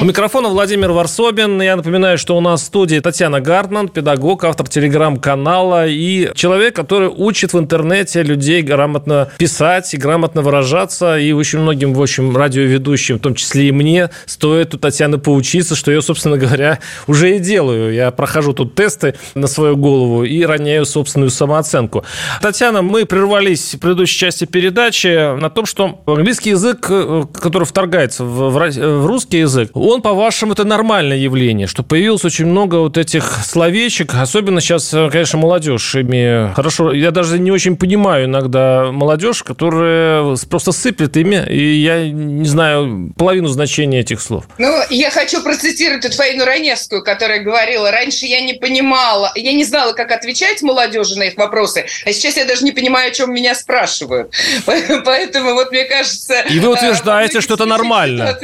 У 0.00 0.04
микрофона 0.04 0.48
Владимир 0.48 0.92
Варсобин. 0.92 1.60
Я 1.60 1.74
напоминаю, 1.74 2.18
что 2.18 2.36
у 2.36 2.40
нас 2.40 2.62
в 2.62 2.66
студии 2.66 3.00
Татьяна 3.00 3.40
Гартман, 3.40 3.88
педагог, 3.88 4.44
автор 4.44 4.68
телеграм-канала 4.68 5.88
и 5.88 6.30
человек, 6.36 6.76
который 6.76 7.08
учит 7.08 7.52
в 7.52 7.58
интернете 7.58 8.22
людей 8.22 8.62
грамотно 8.62 9.32
писать 9.38 9.92
и 9.94 9.96
грамотно 9.96 10.42
выражаться. 10.42 11.18
И 11.18 11.32
очень 11.32 11.58
многим, 11.58 11.94
в 11.94 12.00
общем, 12.00 12.36
радиоведущим, 12.36 13.18
в 13.18 13.22
том 13.22 13.34
числе 13.34 13.68
и 13.68 13.72
мне, 13.72 14.10
стоит 14.24 14.72
у 14.72 14.78
Татьяны 14.78 15.18
поучиться, 15.18 15.74
что 15.74 15.90
я, 15.90 16.00
собственно 16.00 16.36
говоря, 16.36 16.78
уже 17.08 17.34
и 17.34 17.40
делаю. 17.40 17.92
Я 17.92 18.12
прохожу 18.12 18.52
тут 18.52 18.76
тесты 18.76 19.16
на 19.34 19.48
свою 19.48 19.76
голову 19.76 20.22
и 20.22 20.44
роняю 20.44 20.86
собственную 20.86 21.30
самооценку. 21.30 22.04
Татьяна, 22.40 22.82
мы 22.82 23.04
прервались 23.04 23.74
в 23.74 23.80
предыдущей 23.80 24.16
части 24.16 24.44
передачи 24.44 25.36
на 25.40 25.50
том, 25.50 25.66
что 25.66 25.98
английский 26.06 26.50
язык, 26.50 26.86
э, 26.88 27.24
который 27.34 27.64
вторгается 27.64 28.22
в, 28.22 28.50
в 28.50 29.06
русский 29.06 29.38
язык, 29.38 29.72
он, 29.88 30.02
по-вашему, 30.02 30.52
это 30.52 30.64
нормальное 30.64 31.16
явление, 31.16 31.66
что 31.66 31.82
появилось 31.82 32.24
очень 32.24 32.46
много 32.46 32.76
вот 32.76 32.96
этих 32.96 33.40
словечек, 33.44 34.14
особенно 34.14 34.60
сейчас, 34.60 34.90
конечно, 34.90 35.38
молодежь 35.38 35.94
ими 35.94 36.52
хорошо, 36.54 36.92
я 36.92 37.10
даже 37.10 37.38
не 37.38 37.50
очень 37.50 37.76
понимаю 37.76 38.26
иногда 38.26 38.90
молодежь, 38.92 39.42
которая 39.42 40.36
просто 40.50 40.72
сыплет 40.72 41.16
ими, 41.16 41.44
и 41.48 41.76
я 41.76 42.08
не 42.08 42.46
знаю 42.46 43.12
половину 43.16 43.48
значения 43.48 44.00
этих 44.00 44.20
слов. 44.20 44.44
Ну, 44.58 44.76
я 44.90 45.10
хочу 45.10 45.42
процитировать 45.42 46.02
тут 46.02 46.14
Фаину 46.14 46.44
Раневскую, 46.44 47.02
которая 47.02 47.42
говорила, 47.42 47.90
раньше 47.90 48.26
я 48.26 48.40
не 48.40 48.54
понимала, 48.54 49.32
я 49.34 49.52
не 49.52 49.64
знала, 49.64 49.92
как 49.92 50.12
отвечать 50.12 50.62
молодежи 50.62 51.18
на 51.18 51.24
их 51.24 51.36
вопросы, 51.36 51.86
а 52.04 52.12
сейчас 52.12 52.36
я 52.36 52.44
даже 52.44 52.64
не 52.64 52.72
понимаю, 52.72 53.10
о 53.10 53.14
чем 53.14 53.32
меня 53.32 53.54
спрашивают. 53.54 54.32
Поэтому 55.04 55.54
вот 55.54 55.70
мне 55.70 55.84
кажется... 55.84 56.40
И 56.50 56.58
вы 56.58 56.72
утверждаете, 56.72 57.40
что 57.40 57.54
это 57.54 57.64
нормально. 57.64 58.38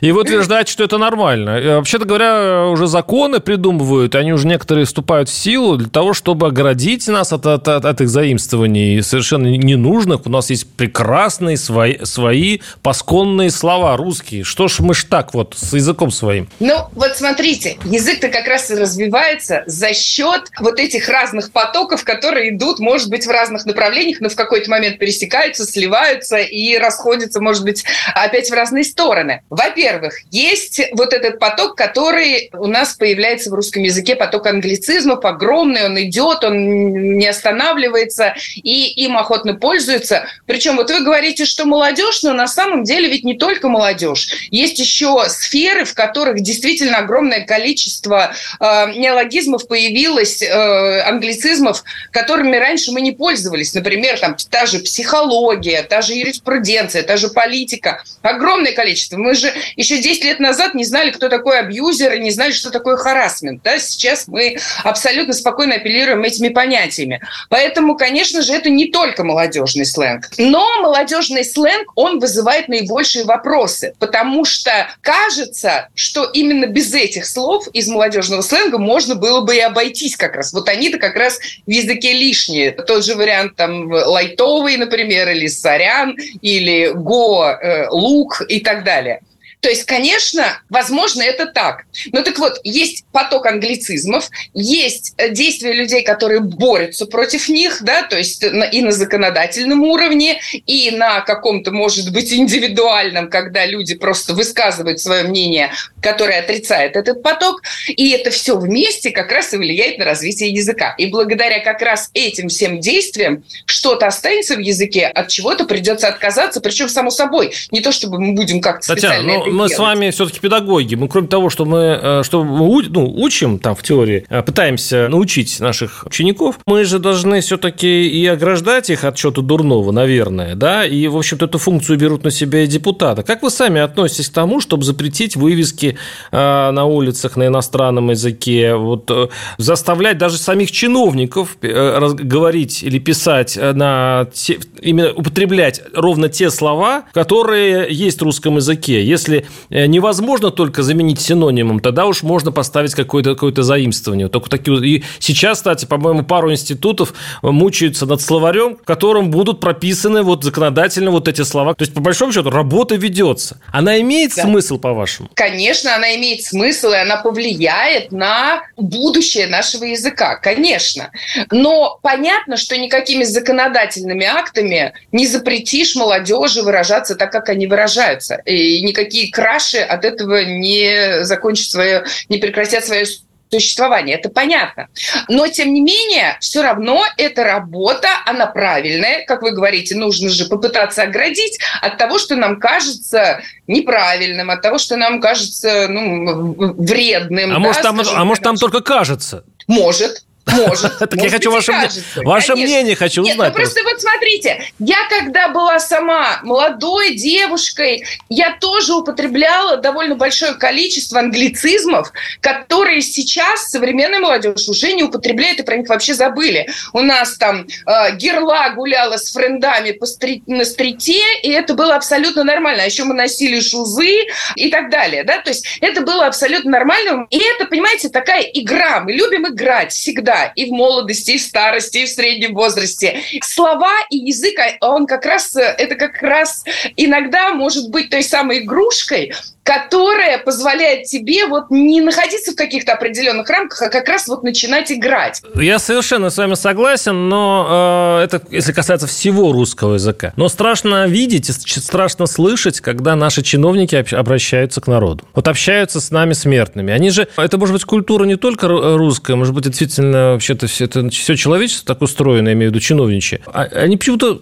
И 0.00 0.12
вы 0.12 0.20
утверждаете, 0.20 0.63
считать, 0.64 0.68
что 0.68 0.84
это 0.84 0.98
нормально. 0.98 1.50
Э, 1.50 1.76
вообще-то 1.76 2.04
говоря, 2.04 2.66
уже 2.68 2.86
законы 2.86 3.40
придумывают, 3.40 4.14
они 4.14 4.32
уже 4.32 4.46
некоторые 4.46 4.86
вступают 4.86 5.28
в 5.28 5.32
силу 5.32 5.76
для 5.76 5.88
того, 5.88 6.14
чтобы 6.14 6.46
оградить 6.46 7.06
нас 7.08 7.32
от, 7.32 7.46
от, 7.46 7.68
от, 7.68 7.84
от 7.84 8.00
их 8.00 8.08
заимствований 8.08 9.02
совершенно 9.02 9.46
ненужных. 9.46 10.26
У 10.26 10.30
нас 10.30 10.50
есть 10.50 10.68
прекрасные 10.74 11.56
свои, 11.56 12.04
свои 12.04 12.60
пасконные 12.82 13.50
слова 13.50 13.96
русские. 13.96 14.44
Что 14.44 14.68
ж 14.68 14.80
мы 14.80 14.94
ж 14.94 15.04
так 15.04 15.34
вот 15.34 15.54
с 15.56 15.72
языком 15.74 16.10
своим? 16.10 16.48
Ну, 16.60 16.86
вот 16.92 17.16
смотрите, 17.16 17.76
язык-то 17.84 18.28
как 18.28 18.46
раз 18.46 18.70
и 18.70 18.74
развивается 18.74 19.62
за 19.66 19.92
счет 19.94 20.50
вот 20.60 20.78
этих 20.78 21.08
разных 21.08 21.52
потоков, 21.52 22.04
которые 22.04 22.54
идут, 22.54 22.78
может 22.78 23.10
быть, 23.10 23.26
в 23.26 23.30
разных 23.30 23.66
направлениях, 23.66 24.20
но 24.20 24.28
в 24.28 24.34
какой-то 24.34 24.70
момент 24.70 24.98
пересекаются, 24.98 25.64
сливаются 25.64 26.38
и 26.38 26.76
расходятся, 26.78 27.40
может 27.40 27.64
быть, 27.64 27.84
опять 28.14 28.50
в 28.50 28.54
разные 28.54 28.84
стороны. 28.84 29.42
Во-первых, 29.50 30.14
есть 30.30 30.53
есть 30.54 30.80
вот 30.92 31.12
этот 31.12 31.38
поток, 31.38 31.76
который 31.76 32.50
у 32.52 32.66
нас 32.66 32.94
появляется 32.94 33.50
в 33.50 33.54
русском 33.54 33.82
языке, 33.82 34.14
поток 34.16 34.46
англицизмов 34.46 35.24
огромный, 35.24 35.86
он 35.86 36.00
идет, 36.00 36.44
он 36.44 37.16
не 37.18 37.26
останавливается, 37.26 38.34
и 38.54 39.04
им 39.04 39.16
охотно 39.16 39.54
пользуются. 39.54 40.26
Причем 40.46 40.76
вот 40.76 40.90
вы 40.90 41.00
говорите, 41.00 41.44
что 41.44 41.64
молодежь, 41.64 42.22
но 42.22 42.32
на 42.32 42.46
самом 42.46 42.84
деле 42.84 43.08
ведь 43.08 43.24
не 43.24 43.36
только 43.36 43.68
молодежь. 43.68 44.48
Есть 44.50 44.78
еще 44.78 45.24
сферы, 45.28 45.84
в 45.84 45.94
которых 45.94 46.40
действительно 46.40 46.98
огромное 46.98 47.44
количество 47.44 48.32
э, 48.60 48.92
неологизмов 48.96 49.66
появилось, 49.66 50.42
э, 50.42 51.00
англицизмов, 51.02 51.82
которыми 52.10 52.56
раньше 52.56 52.92
мы 52.92 53.00
не 53.00 53.12
пользовались. 53.12 53.74
Например, 53.74 54.18
там 54.18 54.36
та 54.50 54.66
же 54.66 54.78
психология, 54.78 55.82
та 55.82 56.02
же 56.02 56.14
юриспруденция, 56.14 57.02
та 57.02 57.16
же 57.16 57.28
политика. 57.28 58.02
Огромное 58.22 58.72
количество. 58.72 59.16
Мы 59.16 59.34
же 59.34 59.52
еще 59.76 59.98
10 59.98 60.24
лет 60.24 60.40
назад 60.44 60.74
не 60.74 60.84
знали, 60.84 61.10
кто 61.10 61.28
такой 61.28 61.58
абьюзер, 61.58 62.12
и 62.14 62.20
не 62.20 62.30
знали, 62.30 62.52
что 62.52 62.70
такое 62.70 62.96
харасмент. 62.96 63.62
Да? 63.62 63.78
Сейчас 63.78 64.28
мы 64.28 64.58
абсолютно 64.82 65.32
спокойно 65.32 65.74
апеллируем 65.74 66.22
этими 66.22 66.48
понятиями. 66.48 67.20
Поэтому, 67.48 67.96
конечно 67.96 68.42
же, 68.42 68.52
это 68.52 68.70
не 68.70 68.90
только 68.90 69.24
молодежный 69.24 69.86
сленг. 69.86 70.28
Но 70.38 70.64
молодежный 70.80 71.44
сленг, 71.44 71.90
он 71.94 72.18
вызывает 72.18 72.68
наибольшие 72.68 73.24
вопросы, 73.24 73.94
потому 73.98 74.44
что 74.44 74.88
кажется, 75.00 75.88
что 75.94 76.24
именно 76.24 76.66
без 76.66 76.92
этих 76.94 77.26
слов 77.26 77.66
из 77.72 77.88
молодежного 77.88 78.42
сленга 78.42 78.78
можно 78.78 79.14
было 79.14 79.40
бы 79.40 79.56
и 79.56 79.60
обойтись 79.60 80.16
как 80.16 80.36
раз. 80.36 80.52
Вот 80.52 80.68
они-то 80.68 80.98
как 80.98 81.16
раз 81.16 81.38
в 81.66 81.70
языке 81.70 82.12
лишние. 82.12 82.72
Тот 82.72 83.04
же 83.04 83.14
вариант 83.14 83.56
там 83.56 83.90
лайтовый, 83.90 84.76
например, 84.76 85.30
или 85.30 85.46
сорян, 85.46 86.16
или 86.42 86.92
го, 86.94 87.46
э, 87.46 87.88
лук 87.90 88.42
и 88.48 88.60
так 88.60 88.84
далее. 88.84 89.20
То 89.64 89.70
есть, 89.70 89.84
конечно, 89.84 90.60
возможно, 90.68 91.22
это 91.22 91.46
так. 91.46 91.86
Но 92.12 92.20
так 92.20 92.38
вот, 92.38 92.60
есть 92.64 93.06
поток 93.12 93.46
англицизмов, 93.46 94.28
есть 94.52 95.14
э, 95.16 95.30
действия 95.30 95.72
людей, 95.72 96.02
которые 96.02 96.40
борются 96.40 97.06
против 97.06 97.48
них, 97.48 97.78
да, 97.80 98.02
то 98.02 98.18
есть 98.18 98.44
и 98.44 98.82
на 98.82 98.92
законодательном 98.92 99.82
уровне, 99.84 100.38
и 100.66 100.90
на 100.90 101.22
каком-то, 101.22 101.70
может 101.70 102.12
быть, 102.12 102.30
индивидуальном, 102.30 103.30
когда 103.30 103.64
люди 103.64 103.94
просто 103.94 104.34
высказывают 104.34 105.00
свое 105.00 105.22
мнение, 105.22 105.72
которое 106.02 106.40
отрицает 106.40 106.94
этот 106.94 107.22
поток, 107.22 107.62
и 107.88 108.10
это 108.10 108.30
все 108.30 108.58
вместе 108.58 109.12
как 109.12 109.32
раз 109.32 109.54
и 109.54 109.56
влияет 109.56 109.96
на 109.96 110.04
развитие 110.04 110.50
языка. 110.50 110.94
И 110.98 111.06
благодаря 111.06 111.60
как 111.60 111.80
раз 111.80 112.10
этим 112.12 112.48
всем 112.48 112.80
действиям 112.80 113.44
что-то 113.64 114.08
останется 114.08 114.56
в 114.56 114.60
языке, 114.60 115.06
от 115.06 115.28
чего-то 115.28 115.64
придется 115.64 116.08
отказаться, 116.08 116.60
причем 116.60 116.90
само 116.90 117.08
собой. 117.08 117.54
Не 117.70 117.80
то, 117.80 117.92
чтобы 117.92 118.20
мы 118.20 118.34
будем 118.34 118.60
как-то 118.60 118.88
Татьяна, 118.88 119.14
специально 119.14 119.53
но 119.53 119.53
мы 119.54 119.68
делать. 119.68 119.72
с 119.74 119.78
вами 119.78 120.10
все-таки 120.10 120.40
педагоги. 120.40 120.94
Мы, 120.94 121.08
кроме 121.08 121.28
того, 121.28 121.50
что 121.50 121.64
мы, 121.64 121.98
э, 122.00 122.22
что 122.24 122.44
мы 122.44 122.82
ну, 122.88 123.12
учим 123.16 123.58
там 123.58 123.74
в 123.74 123.82
теории, 123.82 124.26
э, 124.28 124.42
пытаемся 124.42 125.08
научить 125.08 125.60
наших 125.60 126.04
учеников, 126.06 126.58
мы 126.66 126.84
же 126.84 126.98
должны 126.98 127.40
все-таки 127.40 128.08
и 128.08 128.26
ограждать 128.26 128.90
их 128.90 129.04
от 129.04 129.16
чего-то 129.16 129.42
дурного, 129.42 129.90
наверное, 129.92 130.54
да, 130.54 130.84
и, 130.84 131.06
в 131.06 131.16
общем-то, 131.16 131.46
эту 131.46 131.58
функцию 131.58 131.98
берут 131.98 132.24
на 132.24 132.30
себя 132.30 132.64
и 132.64 132.66
депутаты. 132.66 133.22
Как 133.22 133.42
вы 133.42 133.50
сами 133.50 133.80
относитесь 133.80 134.28
к 134.28 134.32
тому, 134.32 134.60
чтобы 134.60 134.84
запретить 134.84 135.36
вывески 135.36 135.96
э, 136.30 136.70
на 136.70 136.84
улицах 136.84 137.36
на 137.36 137.46
иностранном 137.46 138.10
языке, 138.10 138.74
вот, 138.74 139.10
заставлять 139.58 140.18
даже 140.18 140.38
самих 140.38 140.70
чиновников 140.70 141.56
говорить 141.60 142.82
или 142.82 142.98
писать 142.98 143.56
на 143.56 144.28
те, 144.32 144.58
именно 144.80 145.12
употреблять 145.12 145.82
ровно 145.94 146.28
те 146.28 146.50
слова, 146.50 147.04
которые 147.12 147.86
есть 147.90 148.20
в 148.20 148.24
русском 148.24 148.56
языке. 148.56 149.04
Если 149.04 149.33
Э, 149.70 149.86
невозможно 149.86 150.50
только 150.50 150.82
заменить 150.82 151.20
синонимом, 151.20 151.80
тогда 151.80 152.06
уж 152.06 152.22
можно 152.22 152.52
поставить 152.52 152.94
какое-то 152.94 153.34
какое 153.34 153.52
заимствование. 153.62 154.28
Только 154.28 154.50
такие... 154.50 154.76
И 154.86 155.04
сейчас, 155.18 155.58
кстати, 155.58 155.84
по-моему, 155.86 156.24
пару 156.24 156.52
институтов 156.52 157.14
мучаются 157.42 158.06
над 158.06 158.20
словарем, 158.20 158.76
в 158.76 158.84
котором 158.84 159.30
будут 159.30 159.60
прописаны 159.60 160.22
вот 160.22 160.44
законодательно 160.44 161.10
вот 161.10 161.28
эти 161.28 161.42
слова. 161.42 161.74
То 161.74 161.82
есть, 161.82 161.94
по 161.94 162.00
большому 162.00 162.32
счету, 162.32 162.50
работа 162.50 162.96
ведется. 162.96 163.60
Она 163.72 164.00
имеет 164.00 164.34
да. 164.36 164.42
смысл, 164.42 164.78
по-вашему? 164.78 165.30
Конечно, 165.34 165.94
она 165.94 166.14
имеет 166.16 166.42
смысл, 166.42 166.90
и 166.90 166.96
она 166.96 167.16
повлияет 167.16 168.12
на 168.12 168.62
будущее 168.76 169.46
нашего 169.46 169.84
языка, 169.84 170.36
конечно. 170.36 171.10
Но 171.50 171.98
понятно, 172.02 172.56
что 172.56 172.76
никакими 172.76 173.24
законодательными 173.24 174.26
актами 174.26 174.92
не 175.12 175.26
запретишь 175.26 175.94
молодежи 175.96 176.62
выражаться 176.62 177.14
так, 177.14 177.32
как 177.32 177.48
они 177.48 177.66
выражаются. 177.66 178.36
И 178.44 178.82
никакие 178.82 179.23
краши 179.30 179.78
от 179.78 180.04
этого 180.04 180.44
не 180.44 181.24
закончат 181.24 181.70
свое, 181.70 182.04
не 182.28 182.38
прекратят 182.38 182.84
свое 182.84 183.06
существование. 183.50 184.16
Это 184.16 184.30
понятно. 184.30 184.88
Но, 185.28 185.46
тем 185.48 185.72
не 185.72 185.80
менее, 185.80 186.36
все 186.40 186.62
равно 186.62 187.04
эта 187.16 187.44
работа, 187.44 188.08
она 188.26 188.46
правильная. 188.46 189.24
Как 189.26 189.42
вы 189.42 189.52
говорите, 189.52 189.94
нужно 189.94 190.28
же 190.28 190.46
попытаться 190.46 191.02
оградить 191.02 191.58
от 191.80 191.98
того, 191.98 192.18
что 192.18 192.36
нам 192.36 192.58
кажется 192.58 193.42
неправильным, 193.66 194.50
от 194.50 194.62
того, 194.62 194.78
что 194.78 194.96
нам 194.96 195.20
кажется 195.20 195.86
ну, 195.88 196.54
вредным. 196.74 197.50
А, 197.50 197.54
да, 197.54 197.58
может, 197.60 197.82
там, 197.82 198.00
а 198.00 198.24
может, 198.24 198.42
там 198.42 198.56
только 198.56 198.80
кажется? 198.80 199.44
Может. 199.66 200.24
Может. 200.46 200.98
Так 201.04 201.22
я 201.22 201.30
хочу 201.30 201.50
ваше, 201.50 201.72
ваше 202.16 202.54
мнение 202.54 202.96
хочу 202.96 203.22
узнать. 203.22 203.36
Нет, 203.36 203.48
ну 203.48 203.54
просто 203.54 203.80
вот 203.84 204.00
смотрите, 204.00 204.64
я 204.78 204.96
когда 205.08 205.48
была 205.48 205.78
сама 205.78 206.40
молодой 206.42 207.14
девушкой, 207.14 208.04
я 208.28 208.56
тоже 208.60 208.94
употребляла 208.94 209.76
довольно 209.76 210.16
большое 210.16 210.54
количество 210.54 211.20
англицизмов, 211.20 212.12
которые 212.40 213.00
сейчас 213.02 213.70
современная 213.70 214.20
молодежь 214.20 214.68
уже 214.68 214.92
не 214.92 215.02
употребляет 215.02 215.60
и 215.60 215.62
про 215.62 215.76
них 215.76 215.88
вообще 215.88 216.14
забыли. 216.14 216.68
У 216.92 217.00
нас 217.00 217.36
там 217.36 217.66
э, 217.86 218.16
герла 218.16 218.70
гуляла 218.70 219.16
с 219.16 219.32
френдами 219.32 219.92
по 219.92 220.06
на 220.46 220.64
стрите, 220.64 221.20
и 221.42 221.50
это 221.50 221.74
было 221.74 221.96
абсолютно 221.96 222.44
нормально. 222.44 222.82
А 222.82 222.86
еще 222.86 223.04
мы 223.04 223.14
носили 223.14 223.60
шузы 223.60 224.26
и 224.56 224.70
так 224.70 224.90
далее. 224.90 225.24
Да? 225.24 225.38
То 225.38 225.50
есть 225.50 225.78
это 225.80 226.00
было 226.00 226.26
абсолютно 226.26 226.70
нормально. 226.70 227.26
И 227.30 227.38
это, 227.38 227.66
понимаете, 227.66 228.08
такая 228.08 228.42
игра. 228.42 229.00
Мы 229.00 229.12
любим 229.12 229.46
играть 229.46 229.92
всегда 229.92 230.33
всегда, 230.34 230.52
и 230.54 230.70
в 230.70 230.72
молодости, 230.72 231.32
и 231.32 231.38
в 231.38 231.42
старости, 231.42 231.98
и 231.98 232.06
в 232.06 232.08
среднем 232.08 232.54
возрасте. 232.54 233.20
Слова 233.42 233.92
и 234.10 234.18
язык, 234.18 234.54
а 234.80 234.88
он 234.90 235.06
как 235.06 235.24
раз, 235.24 235.54
это 235.56 235.94
как 235.94 236.22
раз 236.22 236.64
иногда 236.96 237.54
может 237.54 237.90
быть 237.90 238.10
той 238.10 238.22
самой 238.22 238.60
игрушкой, 238.60 239.32
которая 239.64 240.38
позволяет 240.38 241.04
тебе 241.04 241.46
вот 241.46 241.70
не 241.70 242.02
находиться 242.02 242.52
в 242.52 242.54
каких-то 242.54 242.92
определенных 242.92 243.48
рамках, 243.48 243.80
а 243.82 243.88
как 243.88 244.08
раз 244.08 244.28
вот 244.28 244.42
начинать 244.42 244.92
играть. 244.92 245.42
Я 245.54 245.78
совершенно 245.78 246.28
с 246.28 246.36
вами 246.36 246.54
согласен, 246.54 247.28
но 247.28 248.18
э, 248.20 248.24
это 248.24 248.42
если 248.50 248.72
касается 248.72 249.06
всего 249.06 249.52
русского 249.52 249.94
языка. 249.94 250.34
Но 250.36 250.48
страшно 250.48 251.06
видеть, 251.06 251.50
страшно 251.50 252.26
слышать, 252.26 252.80
когда 252.80 253.16
наши 253.16 253.42
чиновники 253.42 253.96
обращаются 254.14 254.82
к 254.82 254.86
народу. 254.86 255.24
Вот 255.34 255.48
общаются 255.48 256.00
с 256.00 256.10
нами 256.10 256.34
смертными. 256.34 256.92
Они 256.92 257.08
же, 257.08 257.26
это 257.36 257.56
может 257.56 257.72
быть 257.72 257.84
культура 257.84 258.24
не 258.24 258.36
только 258.36 258.68
русская, 258.68 259.34
может 259.34 259.54
быть 259.54 259.64
действительно 259.64 260.23
вообще-то 260.32 260.66
все, 260.66 260.84
это, 260.84 261.08
все 261.10 261.36
человечество 261.36 261.94
так 261.94 262.02
устроено, 262.02 262.48
я 262.48 262.54
имею 262.54 262.70
в 262.70 262.74
виду 262.74 262.80
чиновничье. 262.80 263.40
А, 263.46 263.62
они 263.62 263.96
почему-то 263.96 264.40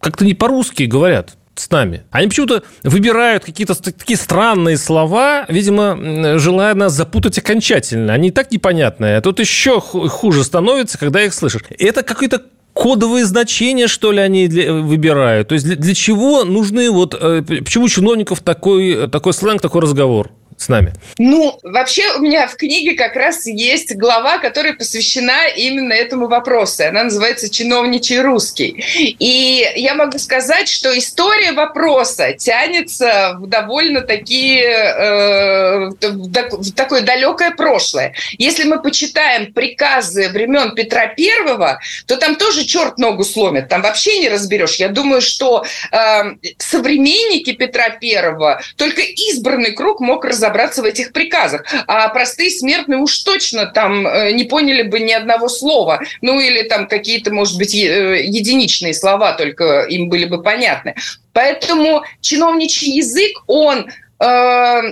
как-то 0.00 0.24
не 0.24 0.34
по-русски 0.34 0.84
говорят 0.84 1.36
с 1.54 1.70
нами. 1.70 2.04
Они 2.10 2.28
почему-то 2.28 2.62
выбирают 2.82 3.44
какие-то 3.44 3.74
такие 3.74 4.16
странные 4.16 4.76
слова, 4.76 5.44
видимо, 5.48 6.38
желая 6.38 6.74
нас 6.74 6.92
запутать 6.92 7.38
окончательно. 7.38 8.12
Они 8.12 8.28
и 8.28 8.30
так 8.30 8.52
непонятные. 8.52 9.16
А 9.16 9.20
тут 9.20 9.40
еще 9.40 9.80
хуже 9.80 10.44
становится, 10.44 10.98
когда 10.98 11.22
их 11.22 11.34
слышишь. 11.34 11.62
Это 11.78 12.02
какой-то 12.02 12.42
кодовые 12.78 13.24
значения, 13.24 13.88
что 13.88 14.12
ли, 14.12 14.20
они 14.20 14.46
для, 14.46 14.72
выбирают? 14.72 15.48
То 15.48 15.54
есть 15.54 15.66
для, 15.66 15.74
для 15.74 15.94
чего 15.94 16.44
нужны 16.44 16.90
вот... 16.90 17.16
Э, 17.20 17.42
почему 17.42 17.88
чиновников 17.88 18.40
такой, 18.40 19.08
такой 19.08 19.32
сленг, 19.32 19.60
такой 19.60 19.82
разговор? 19.82 20.30
С 20.58 20.68
нами? 20.68 20.92
Ну, 21.18 21.58
вообще 21.62 22.14
у 22.16 22.18
меня 22.18 22.48
в 22.48 22.56
книге 22.56 22.94
как 22.94 23.14
раз 23.14 23.46
есть 23.46 23.94
глава, 23.94 24.38
которая 24.38 24.74
посвящена 24.74 25.46
именно 25.46 25.92
этому 25.92 26.26
вопросу. 26.26 26.84
Она 26.84 27.04
называется 27.04 27.48
«Чиновничий 27.48 28.20
русский». 28.20 28.84
И 29.20 29.64
я 29.76 29.94
могу 29.94 30.18
сказать, 30.18 30.68
что 30.68 30.96
история 30.98 31.52
вопроса 31.52 32.32
тянется 32.32 33.36
в 33.38 33.46
довольно 33.46 34.00
такие, 34.00 34.64
э, 34.64 35.90
в 36.00 36.72
такое 36.72 37.02
далекое 37.02 37.52
прошлое. 37.52 38.14
Если 38.36 38.64
мы 38.64 38.82
почитаем 38.82 39.52
приказы 39.52 40.28
времен 40.28 40.74
Петра 40.74 41.06
Первого, 41.06 41.78
то 42.06 42.16
там 42.16 42.34
тоже 42.34 42.64
черт 42.64 42.98
ногу 42.98 43.22
сломит, 43.22 43.68
там 43.68 43.82
вообще 43.82 44.18
не 44.18 44.28
разберешь. 44.28 44.74
Я 44.76 44.88
думаю, 44.88 45.20
что 45.20 45.64
э, 45.92 46.22
современники 46.58 47.52
Петра 47.52 47.90
Первого, 47.90 48.60
только 48.76 49.02
избранный 49.02 49.70
круг 49.72 50.00
мог 50.00 50.24
разобраться 50.24 50.47
разобраться 50.48 50.82
в 50.82 50.84
этих 50.84 51.12
приказах. 51.12 51.64
А 51.86 52.08
простые 52.08 52.50
смертные 52.50 52.98
уж 52.98 53.18
точно 53.18 53.66
там 53.66 54.06
э, 54.06 54.32
не 54.32 54.44
поняли 54.44 54.82
бы 54.82 55.00
ни 55.00 55.12
одного 55.12 55.48
слова. 55.48 56.00
Ну 56.22 56.40
или 56.40 56.62
там 56.62 56.88
какие-то, 56.88 57.32
может 57.32 57.58
быть, 57.58 57.74
э, 57.74 58.22
единичные 58.24 58.94
слова 58.94 59.32
только 59.32 59.82
им 59.82 60.08
были 60.08 60.24
бы 60.24 60.42
понятны. 60.42 60.94
Поэтому 61.32 62.02
чиновничий 62.20 62.92
язык, 62.96 63.42
он 63.46 63.90
э, 64.20 64.24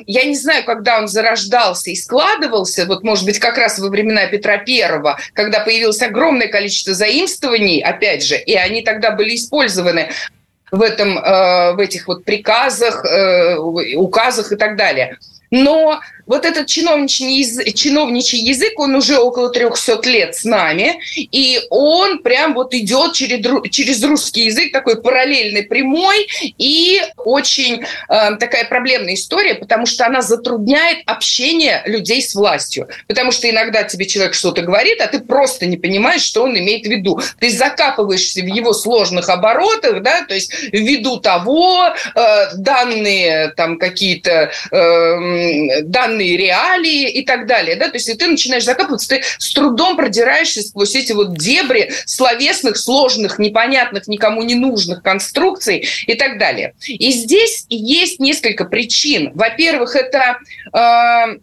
я 0.06 0.24
не 0.24 0.36
знаю, 0.36 0.64
когда 0.64 0.98
он 0.98 1.08
зарождался 1.08 1.90
и 1.90 1.96
складывался, 1.96 2.86
вот, 2.86 3.02
может 3.02 3.24
быть, 3.24 3.38
как 3.38 3.58
раз 3.58 3.78
во 3.78 3.88
времена 3.88 4.26
Петра 4.26 4.58
Первого, 4.58 5.18
когда 5.32 5.60
появилось 5.60 6.02
огромное 6.02 6.48
количество 6.48 6.94
заимствований, 6.94 7.80
опять 7.80 8.24
же, 8.24 8.36
и 8.36 8.54
они 8.54 8.82
тогда 8.82 9.10
были 9.10 9.34
использованы 9.34 10.10
в, 10.70 10.82
этом, 10.82 11.14
в 11.14 11.78
этих 11.78 12.08
вот 12.08 12.24
приказах, 12.24 13.04
указах 13.94 14.50
и 14.52 14.56
так 14.56 14.76
далее. 14.76 15.16
Но 15.50 16.00
вот 16.26 16.44
этот 16.44 16.66
чиновничий 16.66 17.38
язык, 17.38 17.72
чиновничий 17.74 18.40
язык, 18.40 18.78
он 18.78 18.94
уже 18.94 19.18
около 19.18 19.50
300 19.50 20.00
лет 20.08 20.34
с 20.34 20.44
нами, 20.44 21.00
и 21.16 21.60
он 21.70 22.18
прям 22.18 22.54
вот 22.54 22.74
идет 22.74 23.12
через, 23.14 23.44
через 23.70 24.02
русский 24.02 24.44
язык, 24.46 24.72
такой 24.72 25.00
параллельный, 25.00 25.62
прямой, 25.62 26.26
и 26.58 27.00
очень 27.16 27.84
э, 28.08 28.36
такая 28.36 28.64
проблемная 28.64 29.14
история, 29.14 29.54
потому 29.54 29.86
что 29.86 30.04
она 30.04 30.20
затрудняет 30.20 30.98
общение 31.06 31.82
людей 31.86 32.20
с 32.20 32.34
властью. 32.34 32.88
Потому 33.06 33.30
что 33.30 33.48
иногда 33.48 33.84
тебе 33.84 34.06
человек 34.06 34.34
что-то 34.34 34.62
говорит, 34.62 35.00
а 35.00 35.06
ты 35.06 35.20
просто 35.20 35.66
не 35.66 35.76
понимаешь, 35.76 36.22
что 36.22 36.42
он 36.42 36.58
имеет 36.58 36.86
в 36.86 36.90
виду. 36.90 37.20
Ты 37.38 37.50
закапываешься 37.50 38.40
в 38.42 38.46
его 38.46 38.72
сложных 38.72 39.28
оборотах, 39.28 40.02
да, 40.02 40.24
то 40.24 40.34
есть 40.34 40.52
ввиду 40.72 41.18
того, 41.18 41.86
э, 42.14 42.54
данные 42.56 43.52
там 43.56 43.78
какие-то... 43.78 44.50
Э, 44.72 45.35
данные 45.82 46.36
реалии 46.36 47.10
и 47.10 47.24
так 47.24 47.46
далее. 47.46 47.76
Да? 47.76 47.88
То 47.88 47.96
есть, 47.96 48.08
и 48.08 48.14
ты 48.14 48.26
начинаешь 48.26 48.64
закапываться, 48.64 49.08
ты 49.08 49.22
с 49.38 49.52
трудом 49.52 49.96
продираешься 49.96 50.62
сквозь 50.62 50.94
эти 50.94 51.12
вот 51.12 51.36
дебри 51.36 51.90
словесных, 52.06 52.76
сложных, 52.76 53.38
непонятных, 53.38 54.08
никому 54.08 54.42
не 54.42 54.54
нужных 54.54 55.02
конструкций 55.02 55.86
и 56.06 56.14
так 56.14 56.38
далее. 56.38 56.74
И 56.86 57.10
здесь 57.12 57.66
есть 57.68 58.20
несколько 58.20 58.64
причин. 58.64 59.32
Во-первых, 59.34 59.96
это 59.96 60.38
э, 60.72 61.38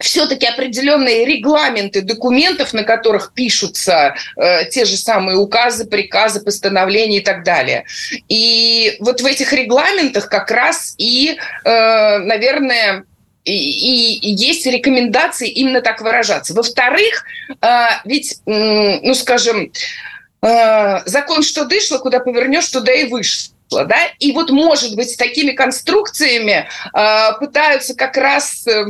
все-таки 0.00 0.46
определенные 0.46 1.24
регламенты 1.24 2.02
документов, 2.02 2.72
на 2.72 2.82
которых 2.82 3.32
пишутся 3.32 4.14
э, 4.36 4.66
те 4.70 4.84
же 4.84 4.96
самые 4.96 5.38
указы, 5.38 5.86
приказы, 5.86 6.40
постановления 6.40 7.18
и 7.18 7.24
так 7.24 7.44
далее. 7.44 7.84
И 8.28 8.96
вот 9.00 9.20
в 9.20 9.26
этих 9.26 9.52
регламентах 9.52 10.28
как 10.28 10.50
раз 10.50 10.94
и, 10.98 11.36
э, 11.64 12.18
наверное, 12.18 13.04
и, 13.52 14.14
и 14.18 14.34
есть 14.34 14.66
рекомендации 14.66 15.48
именно 15.48 15.80
так 15.80 16.00
выражаться. 16.00 16.54
Во-вторых, 16.54 17.24
э, 17.60 17.86
ведь, 18.04 18.40
ну, 18.46 19.14
скажем, 19.14 19.72
э, 20.42 21.00
закон 21.06 21.42
что 21.42 21.64
дышло, 21.64 21.98
куда 21.98 22.20
повернешь, 22.20 22.68
туда 22.68 22.92
и 22.92 23.04
вышло 23.04 23.53
да, 23.70 23.96
и 24.18 24.32
вот, 24.32 24.50
может 24.50 24.94
быть, 24.94 25.16
такими 25.16 25.52
конструкциями 25.52 26.66
э, 26.94 27.38
пытаются 27.40 27.94
как 27.94 28.16
раз 28.16 28.66
э, 28.66 28.84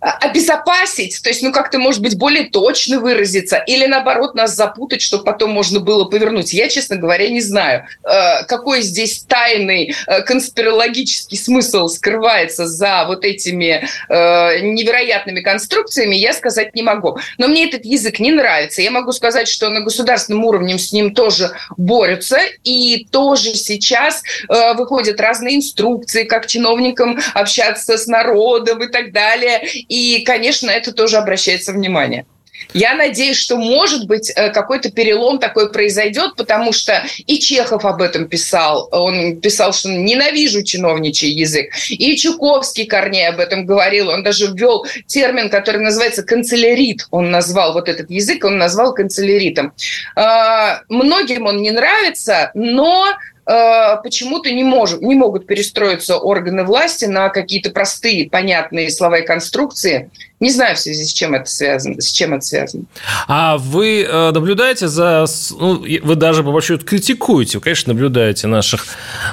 обезопасить, 0.00 1.20
то 1.22 1.28
есть, 1.28 1.42
ну, 1.42 1.52
как-то, 1.52 1.78
может 1.78 2.02
быть, 2.02 2.16
более 2.16 2.44
точно 2.44 3.00
выразиться, 3.00 3.56
или, 3.56 3.86
наоборот, 3.86 4.34
нас 4.34 4.54
запутать, 4.54 5.02
чтобы 5.02 5.24
потом 5.24 5.50
можно 5.50 5.80
было 5.80 6.04
повернуть. 6.04 6.52
Я, 6.52 6.68
честно 6.68 6.96
говоря, 6.96 7.28
не 7.28 7.40
знаю, 7.40 7.86
э, 8.04 8.44
какой 8.44 8.82
здесь 8.82 9.24
тайный 9.26 9.94
э, 10.06 10.22
конспирологический 10.22 11.38
смысл 11.38 11.88
скрывается 11.88 12.66
за 12.66 13.04
вот 13.06 13.24
этими 13.24 13.88
э, 14.08 14.60
невероятными 14.60 15.40
конструкциями, 15.40 16.14
я 16.14 16.32
сказать 16.32 16.74
не 16.74 16.82
могу. 16.82 17.18
Но 17.38 17.48
мне 17.48 17.66
этот 17.66 17.84
язык 17.84 18.20
не 18.20 18.32
нравится. 18.32 18.82
Я 18.82 18.90
могу 18.90 19.12
сказать, 19.12 19.48
что 19.48 19.68
на 19.70 19.80
государственном 19.80 20.44
уровне 20.44 20.78
с 20.78 20.92
ним 20.92 21.14
тоже 21.14 21.52
борются, 21.76 22.38
и 22.62 23.06
тоже 23.10 23.45
сейчас 23.54 24.22
э, 24.48 24.74
выходят 24.74 25.20
разные 25.20 25.56
инструкции, 25.56 26.24
как 26.24 26.46
чиновникам 26.46 27.18
общаться 27.34 27.98
с 27.98 28.06
народом 28.06 28.82
и 28.82 28.88
так 28.88 29.12
далее. 29.12 29.66
И, 29.66 30.22
конечно, 30.24 30.70
это 30.70 30.92
тоже 30.92 31.16
обращается 31.16 31.72
внимание. 31.72 32.26
Я 32.72 32.94
надеюсь, 32.94 33.38
что, 33.38 33.56
может 33.56 34.06
быть, 34.06 34.30
э, 34.34 34.50
какой-то 34.50 34.90
перелом 34.90 35.38
такой 35.38 35.70
произойдет, 35.70 36.36
потому 36.36 36.72
что 36.72 37.04
и 37.26 37.38
Чехов 37.38 37.84
об 37.84 38.02
этом 38.02 38.28
писал. 38.28 38.88
Он 38.92 39.40
писал, 39.40 39.72
что 39.72 39.90
ненавижу 39.90 40.62
чиновничий 40.62 41.30
язык. 41.30 41.72
И 41.90 42.16
Чуковский 42.16 42.86
Корней 42.86 43.28
об 43.28 43.40
этом 43.40 43.66
говорил. 43.66 44.08
Он 44.08 44.22
даже 44.22 44.46
ввел 44.46 44.86
термин, 45.06 45.48
который 45.48 45.80
называется 45.80 46.22
канцелярит. 46.22 47.06
Он 47.10 47.30
назвал 47.30 47.72
вот 47.72 47.88
этот 47.88 48.10
язык, 48.10 48.44
он 48.44 48.58
назвал 48.58 48.94
канцеляритом. 48.94 49.72
А, 50.14 50.80
многим 50.88 51.46
он 51.46 51.62
не 51.62 51.70
нравится, 51.70 52.50
но 52.54 53.06
Э, 53.46 53.96
почему-то 54.02 54.50
не, 54.50 54.64
может, 54.64 55.00
не 55.00 55.14
могут 55.14 55.46
перестроиться 55.46 56.18
органы 56.18 56.64
власти 56.64 57.04
на 57.04 57.28
какие-то 57.28 57.70
простые, 57.70 58.28
понятные 58.28 58.90
слова 58.90 59.18
и 59.18 59.26
конструкции. 59.26 60.10
Не 60.38 60.50
знаю 60.50 60.76
в 60.76 60.78
связи 60.78 61.02
с 61.02 61.14
чем 61.14 61.34
это 61.34 61.50
связано. 61.50 61.98
С 61.98 62.12
чем 62.12 62.34
это 62.34 62.44
связано. 62.44 62.84
А 63.26 63.56
вы 63.56 64.02
э, 64.02 64.30
наблюдаете 64.32 64.86
за... 64.86 65.24
Ну, 65.58 65.82
вы 66.02 66.14
даже, 66.14 66.44
по 66.44 66.52
большому 66.52 66.78
счету, 66.78 66.86
критикуете, 66.86 67.56
вы, 67.56 67.64
конечно, 67.64 67.94
наблюдаете 67.94 68.46
наших 68.46 68.84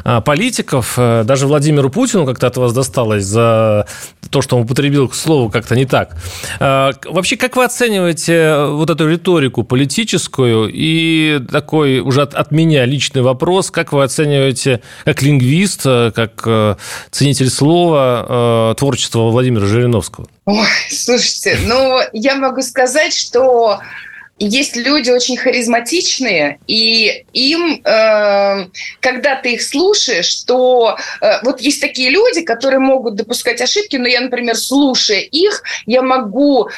а, 0.05 0.21
политиков. 0.21 0.93
Э, 0.97 1.23
даже 1.25 1.47
Владимиру 1.47 1.89
Путину 1.89 2.25
как-то 2.25 2.47
от 2.47 2.55
вас 2.55 2.71
досталось 2.71 3.25
за 3.25 3.85
то, 4.29 4.41
что 4.41 4.55
он 4.55 4.63
употребил 4.63 5.11
слово 5.11 5.49
как-то 5.51 5.75
не 5.75 5.85
так. 5.85 6.15
Вообще, 6.59 7.35
как 7.35 7.55
вы 7.57 7.65
оцениваете 7.65 8.65
вот 8.67 8.89
эту 8.89 9.07
риторику 9.07 9.63
политическую 9.63 10.71
и 10.73 11.39
такой 11.51 11.99
уже 11.99 12.21
от, 12.21 12.33
от 12.33 12.51
меня 12.51 12.85
личный 12.85 13.21
вопрос, 13.21 13.69
как 13.69 13.91
вы 13.91 14.03
оцениваете 14.03 14.81
как 15.03 15.21
лингвист, 15.21 15.83
как 15.83 16.77
ценитель 17.11 17.49
слова 17.49 18.73
творчество 18.77 19.29
Владимира 19.29 19.67
Жириновского? 19.67 20.27
Ой, 20.45 20.67
слушайте, 20.89 21.57
ну, 21.65 21.99
я 22.11 22.35
могу 22.35 22.61
сказать, 22.61 23.15
что 23.15 23.79
есть 24.39 24.75
люди 24.75 25.09
очень 25.09 25.37
харизматичные, 25.37 26.59
и 26.67 27.25
им, 27.31 27.81
э, 27.85 28.67
когда 28.99 29.35
ты 29.35 29.53
их 29.53 29.61
слушаешь, 29.61 30.43
то 30.43 30.97
э, 31.21 31.39
вот 31.43 31.61
есть 31.61 31.79
такие 31.79 32.09
люди, 32.09 32.41
которые 32.41 32.79
могут 32.79 33.15
допускать 33.15 33.61
ошибки, 33.61 33.95
но 33.95 34.07
я, 34.07 34.19
например, 34.19 34.57
слушая 34.57 35.19
их, 35.19 35.63
я 35.85 36.01
могу 36.01 36.69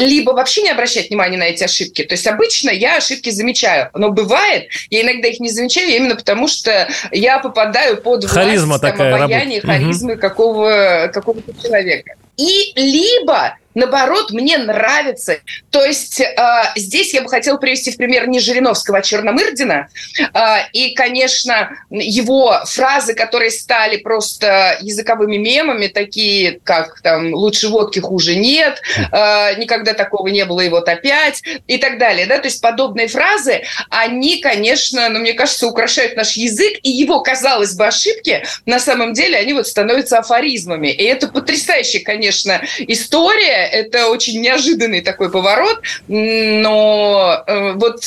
либо 0.00 0.32
вообще 0.32 0.62
не 0.62 0.70
обращать 0.70 1.08
внимания 1.08 1.36
на 1.36 1.44
эти 1.44 1.64
ошибки. 1.64 2.02
То 2.02 2.14
есть 2.14 2.26
обычно 2.26 2.70
я 2.70 2.96
ошибки 2.96 3.30
замечаю, 3.30 3.90
но 3.94 4.10
бывает, 4.10 4.68
я 4.88 5.02
иногда 5.02 5.28
их 5.28 5.40
не 5.40 5.50
замечаю 5.50 5.88
именно 5.90 6.16
потому, 6.16 6.48
что 6.48 6.88
я 7.12 7.38
попадаю 7.38 7.98
под 7.98 8.22
власть, 8.22 8.34
Харизма 8.34 8.78
там, 8.78 8.92
такая 8.92 9.14
обаяние, 9.14 9.60
харизмы 9.60 10.14
угу. 10.14 10.20
какого, 10.20 11.10
какого-то 11.12 11.52
человека. 11.62 12.14
И 12.36 12.72
либо 12.74 13.56
наоборот, 13.74 14.30
мне 14.30 14.58
нравится. 14.58 15.38
То 15.70 15.84
есть 15.84 16.20
э, 16.20 16.34
здесь 16.76 17.14
я 17.14 17.22
бы 17.22 17.28
хотела 17.28 17.56
привести 17.56 17.92
в 17.92 17.96
пример 17.96 18.28
не 18.28 18.40
Жириновского, 18.40 18.98
а 18.98 19.02
Черномырдина. 19.02 19.88
Э, 20.34 20.68
и, 20.72 20.94
конечно, 20.94 21.70
его 21.90 22.60
фразы, 22.66 23.14
которые 23.14 23.50
стали 23.50 23.98
просто 23.98 24.78
языковыми 24.80 25.36
мемами, 25.36 25.86
такие 25.86 26.60
как 26.64 27.00
там 27.02 27.34
«лучше 27.34 27.68
водки, 27.68 27.98
хуже 28.00 28.34
нет», 28.34 28.80
э, 28.96 29.54
«никогда 29.56 29.94
такого 29.94 30.28
не 30.28 30.44
было, 30.44 30.60
и 30.60 30.68
вот 30.68 30.88
опять», 30.88 31.42
и 31.66 31.78
так 31.78 31.98
далее. 31.98 32.26
Да? 32.26 32.38
То 32.38 32.48
есть 32.48 32.60
подобные 32.60 33.08
фразы, 33.08 33.62
они, 33.88 34.40
конечно, 34.40 35.08
ну, 35.08 35.20
мне 35.20 35.34
кажется, 35.34 35.66
украшают 35.66 36.16
наш 36.16 36.32
язык, 36.32 36.78
и 36.82 36.90
его, 36.90 37.20
казалось 37.20 37.74
бы, 37.74 37.86
ошибки, 37.86 38.44
на 38.66 38.80
самом 38.80 39.12
деле, 39.12 39.38
они 39.38 39.52
вот 39.52 39.66
становятся 39.66 40.18
афоризмами. 40.18 40.88
И 40.88 41.04
это 41.04 41.28
потрясающая, 41.28 42.02
конечно, 42.02 42.60
история, 42.78 43.59
это 43.66 44.08
очень 44.08 44.40
неожиданный 44.40 45.00
такой 45.00 45.30
поворот, 45.30 45.80
но 46.08 47.42
э, 47.46 47.72
вот 47.72 48.02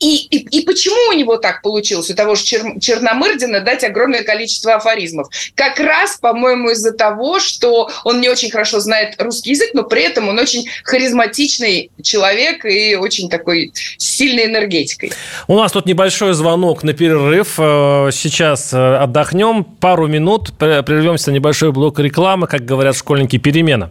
и, 0.00 0.16
и, 0.16 0.58
и 0.58 0.66
почему 0.66 1.10
у 1.10 1.12
него 1.12 1.36
так 1.36 1.62
получилось, 1.62 2.10
у 2.10 2.14
того 2.14 2.34
же 2.34 2.44
Чер, 2.44 2.78
Черномырдина 2.80 3.60
дать 3.60 3.84
огромное 3.84 4.22
количество 4.22 4.74
афоризмов? 4.74 5.28
Как 5.54 5.78
раз, 5.78 6.16
по-моему, 6.16 6.70
из-за 6.70 6.92
того, 6.92 7.38
что 7.40 7.90
он 8.04 8.20
не 8.20 8.28
очень 8.28 8.50
хорошо 8.50 8.80
знает 8.80 9.14
русский 9.18 9.50
язык, 9.50 9.70
но 9.72 9.84
при 9.84 10.02
этом 10.02 10.28
он 10.28 10.38
очень 10.38 10.66
харизматичный 10.82 11.90
человек 12.02 12.64
и 12.64 12.96
очень 12.96 13.30
такой 13.30 13.72
сильной 13.96 14.46
энергетикой. 14.46 15.12
У 15.46 15.56
нас 15.56 15.72
тут 15.72 15.86
небольшой 15.86 16.34
звонок 16.34 16.82
на 16.82 16.92
перерыв. 16.92 17.54
Э, 17.58 18.10
сейчас 18.12 18.74
э, 18.74 18.96
отдохнем 18.96 19.64
пару 19.64 20.06
минут, 20.08 20.52
прервемся 20.58 21.30
на 21.30 21.36
небольшой 21.36 21.72
блок 21.72 21.98
рекламы, 22.00 22.46
как 22.46 22.64
говорят 22.64 22.96
школьники, 22.96 23.38
перемена. 23.38 23.90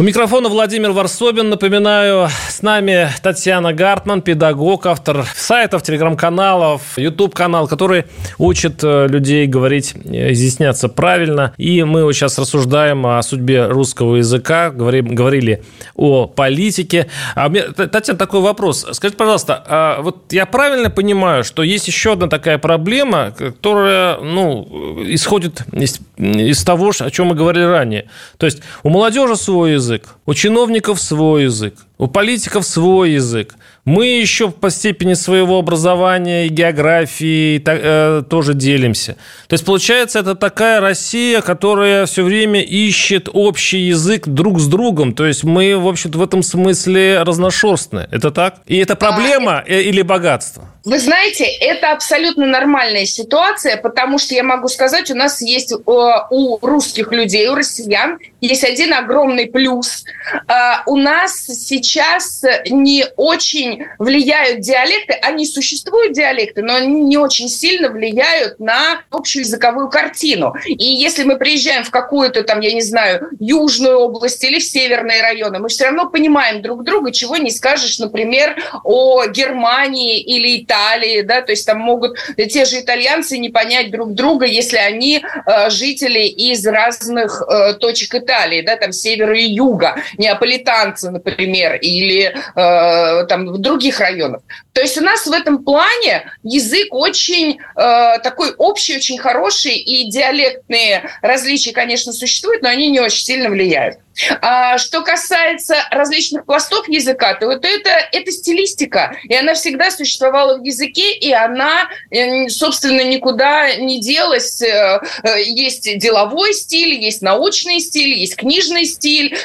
У 0.00 0.04
микрофона 0.04 0.48
Владимир 0.48 0.92
Варсобин. 0.92 1.48
Напоминаю, 1.48 2.28
с 2.48 2.62
нами 2.62 3.08
Татьяна 3.20 3.72
Гартман, 3.72 4.22
педагог, 4.22 4.86
автор 4.86 5.26
сайтов, 5.34 5.82
телеграм-каналов, 5.82 6.96
YouTube-канал, 6.96 7.66
который 7.66 8.04
учит 8.38 8.84
э, 8.84 9.08
людей 9.08 9.48
говорить, 9.48 9.96
э, 10.04 10.30
изъясняться 10.34 10.88
правильно. 10.88 11.52
И 11.56 11.82
мы 11.82 12.04
вот 12.04 12.12
сейчас 12.12 12.38
рассуждаем 12.38 13.04
о 13.08 13.20
судьбе 13.22 13.66
русского 13.66 14.14
языка, 14.14 14.70
говорим, 14.70 15.16
говорили 15.16 15.64
о 15.96 16.28
политике. 16.28 17.08
А 17.34 17.48
мне, 17.48 17.62
Татьяна, 17.62 18.20
такой 18.20 18.40
вопрос. 18.40 18.86
Скажите, 18.92 19.18
пожалуйста, 19.18 19.64
а 19.66 20.00
вот 20.00 20.32
я 20.32 20.46
правильно 20.46 20.90
понимаю, 20.90 21.42
что 21.42 21.64
есть 21.64 21.88
еще 21.88 22.12
одна 22.12 22.28
такая 22.28 22.58
проблема, 22.58 23.32
которая 23.36 24.18
ну, 24.20 25.02
исходит 25.08 25.62
из, 25.72 25.98
из 26.16 26.62
того, 26.62 26.92
о 26.96 27.10
чем 27.10 27.26
мы 27.26 27.34
говорили 27.34 27.64
ранее. 27.64 28.08
То 28.36 28.46
есть 28.46 28.62
у 28.84 28.90
молодежи 28.90 29.34
свой 29.34 29.72
язык, 29.72 29.87
язык, 29.88 30.08
у 30.26 30.34
чиновников 30.34 31.00
свой 31.00 31.44
язык, 31.44 31.74
у 31.96 32.06
политиков 32.06 32.66
свой 32.66 33.12
язык. 33.12 33.54
Мы 33.88 34.08
еще 34.08 34.50
по 34.50 34.68
степени 34.68 35.14
своего 35.14 35.58
образования 35.58 36.44
и 36.44 36.50
географии 36.50 37.58
э, 37.66 38.22
тоже 38.28 38.52
делимся. 38.52 39.16
То 39.46 39.54
есть, 39.54 39.64
получается, 39.64 40.18
это 40.18 40.34
такая 40.34 40.82
Россия, 40.82 41.40
которая 41.40 42.04
все 42.04 42.22
время 42.22 42.60
ищет 42.60 43.30
общий 43.32 43.78
язык 43.78 44.28
друг 44.28 44.60
с 44.60 44.66
другом. 44.66 45.14
То 45.14 45.24
есть, 45.24 45.42
мы, 45.42 45.78
в 45.78 45.88
общем-то, 45.88 46.18
в 46.18 46.22
этом 46.22 46.42
смысле 46.42 47.22
разношерстные. 47.22 48.06
Это 48.12 48.30
так? 48.30 48.56
И 48.66 48.76
это 48.76 48.94
проблема 48.94 49.64
а, 49.66 49.72
или 49.72 50.02
богатство? 50.02 50.68
Вы 50.84 50.98
знаете, 50.98 51.44
это 51.44 51.92
абсолютно 51.92 52.44
нормальная 52.44 53.06
ситуация, 53.06 53.78
потому 53.78 54.18
что 54.18 54.34
я 54.34 54.42
могу 54.42 54.68
сказать, 54.68 55.10
у 55.10 55.14
нас 55.14 55.40
есть 55.40 55.72
у 55.86 56.58
русских 56.60 57.10
людей, 57.10 57.48
у 57.48 57.54
россиян 57.54 58.18
есть 58.42 58.64
один 58.64 58.92
огромный 58.92 59.46
плюс. 59.46 60.04
А, 60.46 60.82
у 60.84 60.96
нас 60.96 61.46
сейчас 61.46 62.42
не 62.68 63.06
очень 63.16 63.77
влияют 63.98 64.60
диалекты, 64.60 65.14
они 65.14 65.46
существуют 65.46 66.12
диалекты, 66.12 66.62
но 66.62 66.74
они 66.74 67.02
не 67.02 67.16
очень 67.16 67.48
сильно 67.48 67.88
влияют 67.88 68.60
на 68.60 69.00
общую 69.10 69.44
языковую 69.44 69.88
картину. 69.88 70.54
И 70.66 70.84
если 70.84 71.24
мы 71.24 71.36
приезжаем 71.36 71.84
в 71.84 71.90
какую-то 71.90 72.42
там, 72.42 72.60
я 72.60 72.72
не 72.72 72.82
знаю, 72.82 73.28
южную 73.40 73.98
область 73.98 74.42
или 74.44 74.58
в 74.58 74.64
северные 74.64 75.22
районы, 75.22 75.58
мы 75.58 75.68
все 75.68 75.84
равно 75.84 76.08
понимаем 76.10 76.62
друг 76.62 76.84
друга, 76.84 77.12
чего 77.12 77.36
не 77.36 77.50
скажешь, 77.50 77.98
например, 77.98 78.56
о 78.84 79.26
Германии 79.26 80.20
или 80.20 80.62
Италии, 80.62 81.22
да, 81.22 81.42
то 81.42 81.52
есть 81.52 81.66
там 81.66 81.78
могут 81.78 82.18
те 82.36 82.64
же 82.64 82.80
итальянцы 82.80 83.38
не 83.38 83.48
понять 83.48 83.90
друг 83.90 84.14
друга, 84.14 84.46
если 84.46 84.76
они 84.76 85.22
э, 85.46 85.70
жители 85.70 86.26
из 86.26 86.66
разных 86.66 87.42
э, 87.48 87.74
точек 87.74 88.14
Италии, 88.14 88.62
да, 88.62 88.76
там 88.76 88.92
севера 88.92 89.36
и 89.36 89.44
юга, 89.44 89.96
неаполитанцы, 90.16 91.10
например, 91.10 91.76
или 91.76 92.34
э, 92.54 93.26
там 93.26 93.60
других 93.68 94.00
районах. 94.00 94.40
То 94.72 94.80
есть 94.80 94.96
у 94.98 95.02
нас 95.02 95.26
в 95.26 95.32
этом 95.32 95.62
плане 95.64 96.32
язык 96.42 96.88
очень 96.90 97.58
э, 97.58 98.18
такой 98.22 98.52
общий, 98.56 98.96
очень 98.96 99.18
хороший, 99.18 99.76
и 99.76 100.10
диалектные 100.10 101.10
различия, 101.20 101.72
конечно, 101.72 102.12
существуют, 102.12 102.62
но 102.62 102.68
они 102.68 102.88
не 102.88 103.00
очень 103.00 103.24
сильно 103.24 103.50
влияют. 103.50 103.98
А 104.40 104.78
что 104.78 105.02
касается 105.02 105.76
различных 105.90 106.44
пластов 106.44 106.88
языка, 106.88 107.34
то 107.34 107.46
вот 107.46 107.64
это, 107.64 107.90
это 108.12 108.30
стилистика, 108.32 109.16
и 109.24 109.34
она 109.34 109.54
всегда 109.54 109.90
существовала 109.90 110.58
в 110.58 110.64
языке, 110.64 111.14
и 111.14 111.32
она, 111.32 111.88
э, 112.10 112.48
собственно, 112.48 113.02
никуда 113.02 113.74
не 113.76 114.00
делась. 114.00 114.60
Э, 114.62 115.00
э, 115.22 115.42
есть 115.42 115.98
деловой 115.98 116.52
стиль, 116.54 116.94
есть 116.94 117.22
научный 117.22 117.80
стиль, 117.80 118.14
есть 118.14 118.36
книжный 118.36 118.84
стиль 118.84 119.36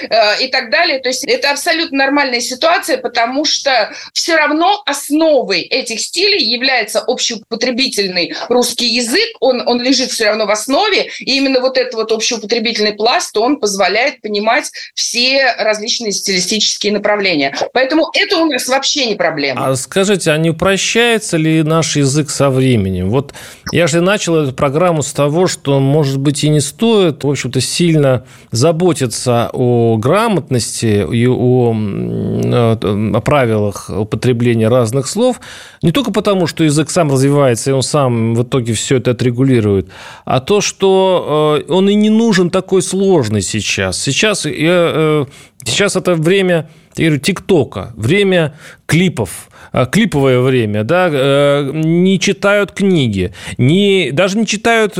и 0.41 0.47
так 0.47 0.71
далее. 0.71 0.99
То 0.99 1.09
есть 1.09 1.23
это 1.25 1.51
абсолютно 1.51 1.97
нормальная 1.97 2.41
ситуация, 2.41 2.97
потому 2.97 3.45
что 3.45 3.93
все 4.13 4.35
равно 4.35 4.81
основой 4.85 5.61
этих 5.61 5.99
стилей 5.99 6.43
является 6.43 7.01
общеупотребительный 7.01 8.35
русский 8.49 8.87
язык, 8.87 9.29
он, 9.39 9.67
он 9.67 9.81
лежит 9.81 10.11
все 10.11 10.25
равно 10.25 10.45
в 10.45 10.51
основе, 10.51 11.09
и 11.19 11.37
именно 11.37 11.59
вот 11.59 11.77
этот 11.77 11.93
вот 11.93 12.11
общеупотребительный 12.11 12.93
пласт, 12.93 13.35
он 13.37 13.59
позволяет 13.59 14.21
понимать 14.21 14.62
развивать 14.63 14.71
все 14.95 15.53
различные 15.57 16.11
стилистические 16.11 16.93
направления. 16.93 17.55
Поэтому 17.73 18.09
это 18.13 18.37
у 18.37 18.45
нас 18.45 18.67
вообще 18.67 19.05
не 19.05 19.15
проблема. 19.15 19.67
А 19.67 19.75
скажите, 19.75 20.31
а 20.31 20.37
не 20.37 20.49
упрощается 20.49 21.37
ли 21.37 21.63
наш 21.63 21.95
язык 21.95 22.29
со 22.29 22.49
временем? 22.49 23.09
Вот 23.09 23.33
я 23.71 23.87
же 23.87 24.01
начал 24.01 24.35
эту 24.35 24.53
программу 24.53 25.01
с 25.03 25.13
того, 25.13 25.47
что, 25.47 25.79
может 25.79 26.19
быть, 26.19 26.43
и 26.43 26.49
не 26.49 26.59
стоит, 26.59 27.23
в 27.23 27.29
общем-то, 27.29 27.61
сильно 27.61 28.25
заботиться 28.51 29.49
о 29.53 29.97
грамотности 29.97 31.05
и 31.11 31.27
о, 31.27 31.73
о 31.73 33.21
правилах 33.21 33.89
употребления 33.89 34.67
разных 34.67 35.07
слов, 35.07 35.39
не 35.81 35.91
только 35.91 36.11
потому, 36.11 36.47
что 36.47 36.63
язык 36.63 36.89
сам 36.89 37.11
развивается, 37.11 37.71
и 37.71 37.73
он 37.73 37.83
сам 37.83 38.35
в 38.35 38.43
итоге 38.43 38.73
все 38.73 38.97
это 38.97 39.11
отрегулирует, 39.11 39.89
а 40.25 40.39
то, 40.39 40.61
что 40.61 41.63
э, 41.67 41.71
он 41.71 41.89
и 41.89 41.95
не 41.95 42.09
нужен 42.09 42.49
такой 42.49 42.81
сложный 42.81 43.41
сейчас. 43.41 44.01
Сейчас 44.01 44.45
я, 44.57 44.91
э, 44.93 45.25
сейчас 45.63 45.95
это 45.95 46.15
время 46.15 46.69
ТикТока, 46.95 47.93
время 47.95 48.55
клипов, 48.85 49.49
э, 49.71 49.85
клиповое 49.91 50.39
время, 50.39 50.83
да, 50.83 51.09
э, 51.11 51.71
не 51.73 52.19
читают 52.19 52.71
книги, 52.71 53.33
не, 53.57 54.11
даже 54.11 54.37
не 54.37 54.45
читают 54.45 54.93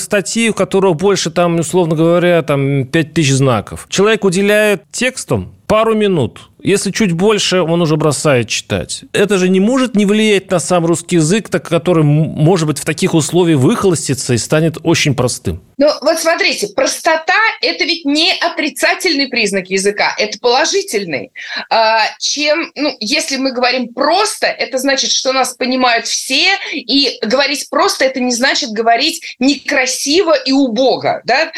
статьи, 0.00 0.50
у 0.50 0.54
которых 0.54 0.96
больше, 0.96 1.30
там, 1.30 1.60
условно 1.60 1.96
говоря, 1.96 2.42
там, 2.42 2.84
5000 2.84 3.30
знаков. 3.30 3.86
Человек 3.88 4.24
уделяет 4.24 4.82
текстам 4.90 5.54
пару 5.66 5.94
минут– 5.94 6.50
если 6.66 6.90
чуть 6.90 7.12
больше, 7.12 7.62
он 7.62 7.80
уже 7.80 7.96
бросает 7.96 8.48
читать. 8.48 9.04
Это 9.12 9.38
же 9.38 9.48
не 9.48 9.60
может 9.60 9.94
не 9.94 10.04
влиять 10.04 10.50
на 10.50 10.58
сам 10.58 10.84
русский 10.84 11.16
язык, 11.16 11.48
так, 11.48 11.68
который, 11.68 12.02
может 12.02 12.66
быть, 12.66 12.80
в 12.80 12.84
таких 12.84 13.14
условиях 13.14 13.60
выхолостится 13.60 14.34
и 14.34 14.38
станет 14.38 14.78
очень 14.82 15.14
простым. 15.14 15.62
Ну, 15.78 15.88
вот 16.00 16.18
смотрите, 16.18 16.68
простота– 16.68 17.34
это 17.60 17.84
ведь 17.84 18.04
не 18.04 18.32
отрицательный 18.32 19.28
признак 19.28 19.68
языка, 19.68 20.14
это 20.18 20.38
положительный. 20.40 21.30
А, 21.70 22.00
чем, 22.18 22.72
ну, 22.74 22.96
если 22.98 23.36
мы 23.36 23.52
говорим 23.52 23.94
просто, 23.94 24.46
это 24.46 24.78
значит, 24.78 25.12
что 25.12 25.32
нас 25.32 25.54
понимают 25.54 26.06
все, 26.06 26.48
и 26.72 27.18
говорить 27.22 27.68
просто– 27.70 28.04
это 28.06 28.18
не 28.18 28.32
значит 28.32 28.70
говорить 28.70 29.36
некрасиво 29.38 30.32
и 30.32 30.50
убого, 30.50 31.22
да? 31.24 31.52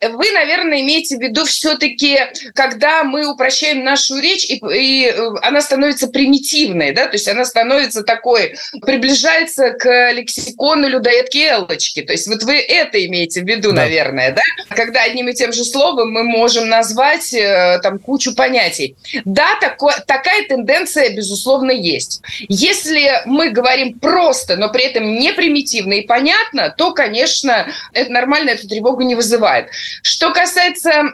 Вы, 0.00 0.32
наверное, 0.32 0.80
имеете 0.80 1.18
в 1.18 1.20
виду 1.20 1.44
все-таки, 1.44 2.18
когда 2.54 3.04
мы 3.04 3.30
упрощаем 3.30 3.84
нашу 3.84 4.23
речь, 4.24 4.44
и, 4.44 4.60
и 4.72 5.06
э, 5.06 5.28
она 5.42 5.60
становится 5.60 6.08
примитивной, 6.08 6.92
да, 6.92 7.06
то 7.06 7.12
есть 7.12 7.28
она 7.28 7.44
становится 7.44 8.02
такой, 8.02 8.56
приближается 8.82 9.70
к 9.70 10.12
лексикону 10.12 10.88
людоедки 10.88 11.38
Эллочки. 11.38 12.02
То 12.02 12.12
есть 12.12 12.26
вот 12.26 12.42
вы 12.42 12.56
это 12.56 13.04
имеете 13.06 13.42
в 13.42 13.46
виду, 13.46 13.70
да. 13.70 13.82
наверное, 13.82 14.32
да? 14.32 14.42
Когда 14.70 15.02
одним 15.02 15.28
и 15.28 15.34
тем 15.34 15.52
же 15.52 15.64
словом 15.64 16.10
мы 16.10 16.24
можем 16.24 16.68
назвать 16.68 17.32
э, 17.32 17.78
там 17.82 17.98
кучу 17.98 18.34
понятий. 18.34 18.96
Да, 19.24 19.56
такой, 19.60 19.92
такая 20.06 20.46
тенденция, 20.48 21.14
безусловно, 21.14 21.70
есть. 21.70 22.22
Если 22.48 23.10
мы 23.26 23.50
говорим 23.50 23.98
просто, 23.98 24.56
но 24.56 24.70
при 24.70 24.84
этом 24.84 25.14
не 25.14 25.32
примитивно 25.32 25.94
и 25.94 26.06
понятно, 26.06 26.74
то, 26.76 26.92
конечно, 26.92 27.66
это 27.92 28.10
нормально, 28.10 28.50
эту 28.50 28.68
тревогу 28.68 29.02
не 29.02 29.14
вызывает. 29.14 29.68
Что 30.02 30.32
касается 30.32 31.12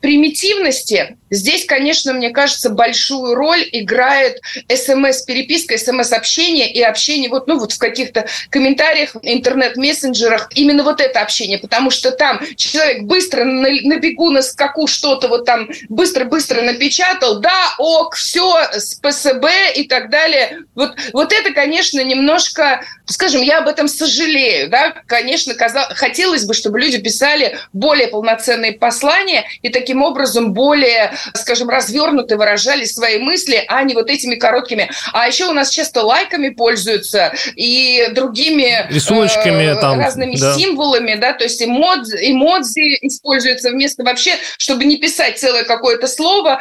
примитивности, 0.00 1.16
здесь, 1.32 1.64
конечно, 1.64 2.12
мне 2.12 2.30
кажется, 2.30 2.70
большую 2.70 3.34
роль 3.34 3.68
играет 3.72 4.40
смс-переписка, 4.68 5.76
смс-общение 5.78 6.70
и 6.70 6.80
общение 6.82 7.30
вот, 7.30 7.48
ну, 7.48 7.58
вот 7.58 7.72
в 7.72 7.78
каких-то 7.78 8.26
комментариях, 8.50 9.16
интернет-мессенджерах. 9.22 10.50
Именно 10.54 10.84
вот 10.84 11.00
это 11.00 11.20
общение, 11.20 11.58
потому 11.58 11.90
что 11.90 12.12
там 12.12 12.40
человек 12.56 13.02
быстро 13.02 13.44
на, 13.44 13.68
на 13.68 13.96
бегу, 13.96 14.30
на 14.30 14.42
скаку 14.42 14.86
что-то 14.86 15.28
вот 15.28 15.44
там 15.44 15.68
быстро-быстро 15.88 16.62
напечатал, 16.62 17.40
да, 17.40 17.74
ок, 17.78 18.14
все, 18.14 18.68
ПСБ 19.02 19.72
и 19.74 19.84
так 19.84 20.10
далее. 20.10 20.58
Вот, 20.74 20.94
вот 21.12 21.32
это, 21.32 21.52
конечно, 21.52 22.02
немножко, 22.04 22.84
скажем, 23.06 23.42
я 23.42 23.58
об 23.58 23.68
этом 23.68 23.88
сожалею, 23.88 24.68
да, 24.68 24.94
конечно, 25.06 25.54
казалось, 25.54 25.96
хотелось 25.96 26.44
бы, 26.44 26.54
чтобы 26.54 26.78
люди 26.80 26.98
писали 26.98 27.58
более 27.72 28.08
полноценные 28.08 28.72
послания 28.72 29.44
и 29.62 29.70
таким 29.70 30.02
образом 30.02 30.52
более, 30.52 31.14
скажем, 31.34 31.68
развернуто 31.68 32.36
выражали 32.36 32.84
свои 32.84 33.18
мысли, 33.18 33.64
а 33.68 33.82
не 33.82 33.94
вот 33.94 34.10
этими 34.10 34.34
короткими. 34.34 34.90
А 35.12 35.26
еще 35.26 35.46
у 35.46 35.52
нас 35.52 35.70
часто 35.70 36.02
лайками 36.02 36.50
пользуются 36.50 37.32
и 37.56 38.08
другими 38.12 38.86
рисуночками 38.90 39.64
э, 39.64 39.80
там, 39.80 39.98
разными 39.98 40.36
да. 40.36 40.54
символами, 40.54 41.14
да, 41.14 41.32
то 41.32 41.44
есть 41.44 41.62
эмодзи, 41.62 42.16
эмодзи 42.30 42.98
используются 43.02 43.70
вместо 43.70 44.04
вообще, 44.04 44.36
чтобы 44.58 44.84
не 44.84 44.96
писать 44.96 45.38
целое 45.38 45.64
какое-то 45.64 46.06
слово, 46.06 46.60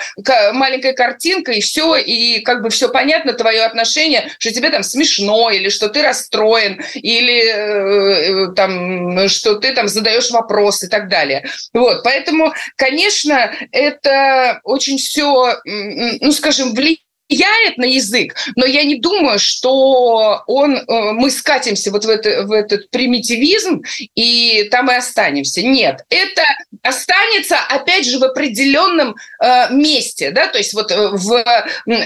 маленькая 0.54 0.94
картинка 0.94 1.52
и 1.52 1.62
все, 1.62 1.96
и 1.96 2.42
как 2.42 2.62
бы 2.62 2.70
все 2.70 2.90
понятно, 2.90 3.34
твое 3.34 3.64
отношение, 3.64 4.30
что 4.40 4.52
тебе 4.52 4.70
там 4.70 4.84
смешно, 4.84 5.50
или 5.50 5.70
что 5.70 5.90
ты 5.90 6.02
расстроен, 6.02 6.82
или 6.96 7.44
э, 7.44 8.48
э 8.48 8.54
там, 8.56 9.28
что 9.30 9.56
ты 9.56 9.74
там 9.74 9.88
задаешь 9.88 10.32
вопрос 10.32 10.84
и 10.84 10.88
так 10.88 11.10
далее. 11.10 11.46
Вот, 11.74 12.04
поэтому, 12.04 12.54
конечно, 12.76 13.52
это 13.72 14.51
очень 14.64 14.98
все 14.98 15.58
ну, 15.66 16.32
скажем, 16.32 16.74
влияет 16.74 17.01
влияет 17.32 17.78
на 17.78 17.86
язык, 17.86 18.36
но 18.56 18.66
я 18.66 18.84
не 18.84 18.96
думаю, 18.96 19.40
что 19.40 20.44
он, 20.48 20.76
э, 20.76 21.12
мы 21.14 21.32
скатимся 21.32 21.92
вот 21.92 22.06
в, 22.06 22.10
это, 22.10 22.44
в 22.44 22.52
этот 22.52 22.90
примитивизм 22.90 23.82
и 24.16 24.68
там 24.72 24.92
и 24.92 24.96
останемся. 24.96 25.62
Нет, 25.62 26.04
это 26.10 26.44
останется, 26.84 27.58
опять 27.70 28.06
же, 28.06 28.20
в 28.20 28.24
определенном 28.24 29.16
э, 29.42 29.74
месте, 29.74 30.32
да, 30.32 30.48
то 30.48 30.58
есть 30.58 30.74
вот 30.74 30.92
э, 30.92 31.10
в 31.12 31.44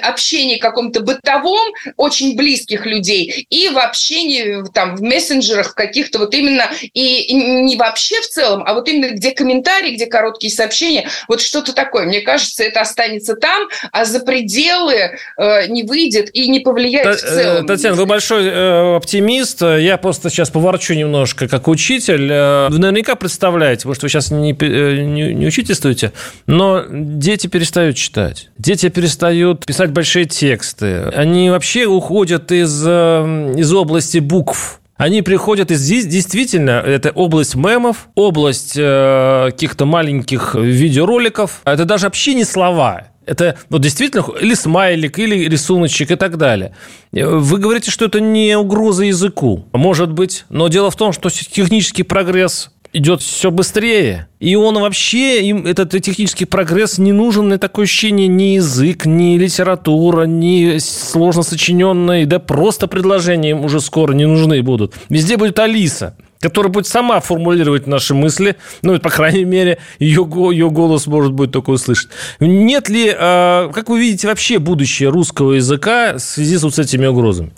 общении 0.03 0.57
каком-то 0.57 1.01
бытовом 1.01 1.73
очень 1.97 2.35
близких 2.35 2.85
людей 2.85 3.47
и 3.49 3.69
в 3.69 3.77
общении 3.77 4.63
там 4.73 4.95
в 4.95 5.01
мессенджерах 5.01 5.73
каких-то 5.73 6.19
вот 6.19 6.33
именно 6.33 6.69
и 6.93 7.33
не 7.33 7.75
вообще 7.75 8.21
в 8.21 8.27
целом, 8.27 8.63
а 8.65 8.73
вот 8.73 8.87
именно 8.87 9.11
где 9.11 9.31
комментарии, 9.31 9.95
где 9.95 10.05
короткие 10.05 10.53
сообщения, 10.53 11.09
вот 11.27 11.41
что-то 11.41 11.73
такое. 11.73 12.05
Мне 12.05 12.21
кажется, 12.21 12.63
это 12.63 12.81
останется 12.81 13.35
там, 13.35 13.67
а 13.91 14.05
за 14.05 14.19
пределы 14.19 15.14
э, 15.37 15.67
не 15.67 15.83
выйдет 15.83 16.29
и 16.33 16.49
не 16.49 16.59
повлияет 16.59 17.19
Т- 17.19 17.27
в 17.27 17.29
целом. 17.29 17.67
Татьяна, 17.67 17.95
вы 17.95 18.05
большой 18.05 18.45
э, 18.45 18.95
оптимист. 18.95 19.61
Я 19.61 19.97
просто 19.97 20.29
сейчас 20.29 20.49
поворчу 20.49 20.93
немножко 20.93 21.47
как 21.47 21.67
учитель. 21.67 22.27
Вы 22.27 22.79
наверняка 22.79 23.15
представляете, 23.15 23.87
может, 23.87 24.03
вы 24.03 24.09
сейчас 24.09 24.31
не, 24.31 24.51
не, 24.51 25.33
не 25.33 25.47
учительствуете, 25.47 26.11
но 26.47 26.83
дети 26.89 27.47
перестают 27.47 27.95
читать. 27.97 28.49
Дети 28.57 28.89
перестают 28.89 29.65
писать 29.65 29.91
большие 29.91 30.25
тексты. 30.25 31.03
Они 31.15 31.49
вообще 31.49 31.85
уходят 31.85 32.51
из, 32.51 32.81
из 32.81 33.73
области 33.73 34.19
букв 34.19 34.79
они 34.97 35.21
приходят 35.21 35.71
из 35.71 35.81
здесь 35.81 36.05
действительно, 36.05 36.71
это 36.71 37.11
область 37.11 37.55
мемов, 37.55 38.07
область 38.15 38.75
э, 38.77 39.47
каких-то 39.51 39.85
маленьких 39.85 40.55
видеороликов. 40.55 41.61
Это 41.65 41.85
даже 41.85 42.05
вообще 42.05 42.33
не 42.33 42.45
слова. 42.45 43.07
Это 43.25 43.57
вот 43.69 43.81
действительно 43.81 44.23
или 44.39 44.53
смайлик, 44.53 45.19
или 45.19 45.49
рисуночек 45.49 46.11
и 46.11 46.15
так 46.15 46.37
далее. 46.37 46.75
Вы 47.11 47.57
говорите, 47.57 47.91
что 47.91 48.05
это 48.05 48.19
не 48.19 48.57
угроза 48.57 49.05
языку. 49.05 49.65
Может 49.73 50.11
быть. 50.11 50.45
Но 50.49 50.67
дело 50.67 50.91
в 50.91 50.95
том, 50.95 51.11
что 51.11 51.29
технический 51.29 52.03
прогресс 52.03 52.71
идет 52.95 53.21
все 53.21 53.51
быстрее. 53.51 54.27
И 54.39 54.55
он 54.55 54.75
вообще, 54.79 55.45
им 55.47 55.65
этот 55.67 55.91
технический 55.91 56.45
прогресс 56.45 56.97
не 56.97 57.11
нужен, 57.11 57.49
на 57.49 57.59
такое 57.59 57.83
ощущение, 57.83 58.27
ни 58.27 58.55
язык, 58.55 59.05
ни 59.05 59.37
литература, 59.37 60.23
ни 60.23 60.77
сложно 60.79 61.43
сочиненные, 61.43 62.25
да 62.25 62.39
просто 62.39 62.87
предложения 62.87 63.51
им 63.51 63.65
уже 63.65 63.81
скоро 63.81 64.13
не 64.13 64.25
нужны 64.25 64.61
будут. 64.63 64.93
Везде 65.09 65.37
будет 65.37 65.59
Алиса 65.59 66.15
которая 66.45 66.71
будет 66.71 66.85
сама 66.85 67.19
формулировать 67.21 67.87
наши 67.87 68.13
мысли, 68.13 68.55
ну, 68.83 68.99
по 68.99 69.09
крайней 69.09 69.45
мере, 69.45 69.79
ее, 69.97 70.29
ее 70.51 70.69
голос 70.69 71.07
может 71.07 71.33
быть 71.33 71.51
только 71.51 71.71
услышать. 71.71 72.11
Нет 72.39 72.87
ли, 72.87 73.07
э, 73.07 73.71
как 73.73 73.89
вы 73.89 73.99
видите, 73.99 74.27
вообще 74.27 74.59
будущее 74.59 75.09
русского 75.09 75.53
языка 75.53 76.13
в 76.13 76.19
связи 76.19 76.57
с 76.57 76.61
вот 76.61 76.77
этими 76.77 77.07
угрозами? 77.07 77.51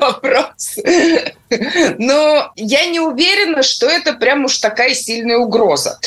Вопрос. 0.00 0.76
Но 1.98 2.52
я 2.54 2.86
не 2.86 3.00
уверена, 3.00 3.64
что 3.64 3.86
это 3.86 4.12
прям 4.12 4.44
уж 4.44 4.58
такая 4.58 4.94
сильная 4.94 5.38
угроза. 5.38 5.98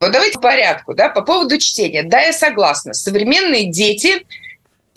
Вот 0.00 0.10
давайте 0.10 0.34
по 0.34 0.40
порядку, 0.40 0.94
да, 0.94 1.10
по 1.10 1.22
поводу 1.22 1.58
чтения. 1.58 2.02
Да, 2.02 2.20
я 2.20 2.32
согласна. 2.32 2.92
Современные 2.92 3.70
дети 3.70 4.26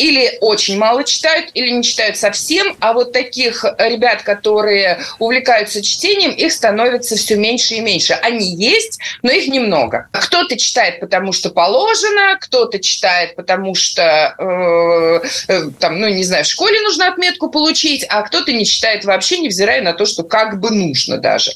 или 0.01 0.39
очень 0.41 0.79
мало 0.79 1.03
читают, 1.03 1.51
или 1.53 1.69
не 1.69 1.83
читают 1.83 2.17
совсем, 2.17 2.75
а 2.79 2.93
вот 2.93 3.13
таких 3.13 3.63
ребят, 3.77 4.23
которые 4.23 4.99
увлекаются 5.19 5.83
чтением, 5.83 6.31
их 6.31 6.51
становится 6.51 7.15
все 7.15 7.35
меньше 7.35 7.75
и 7.75 7.81
меньше. 7.81 8.13
Они 8.13 8.55
есть, 8.55 8.99
но 9.21 9.31
их 9.31 9.47
немного. 9.47 10.09
Кто-то 10.11 10.57
читает, 10.57 10.99
потому 10.99 11.33
что 11.33 11.51
положено, 11.51 12.35
кто-то 12.41 12.79
читает, 12.79 13.35
потому 13.35 13.75
что, 13.75 14.33
э, 14.39 15.27
э, 15.47 15.69
там, 15.79 15.99
ну, 15.99 16.07
не 16.07 16.23
знаю, 16.23 16.45
в 16.45 16.47
школе 16.47 16.81
нужно 16.81 17.07
отметку 17.07 17.51
получить, 17.51 18.03
а 18.09 18.23
кто-то 18.23 18.51
не 18.51 18.65
читает 18.65 19.05
вообще, 19.05 19.37
невзирая 19.37 19.83
на 19.83 19.93
то, 19.93 20.07
что 20.07 20.23
как 20.23 20.59
бы 20.59 20.71
нужно 20.71 21.19
даже. 21.19 21.51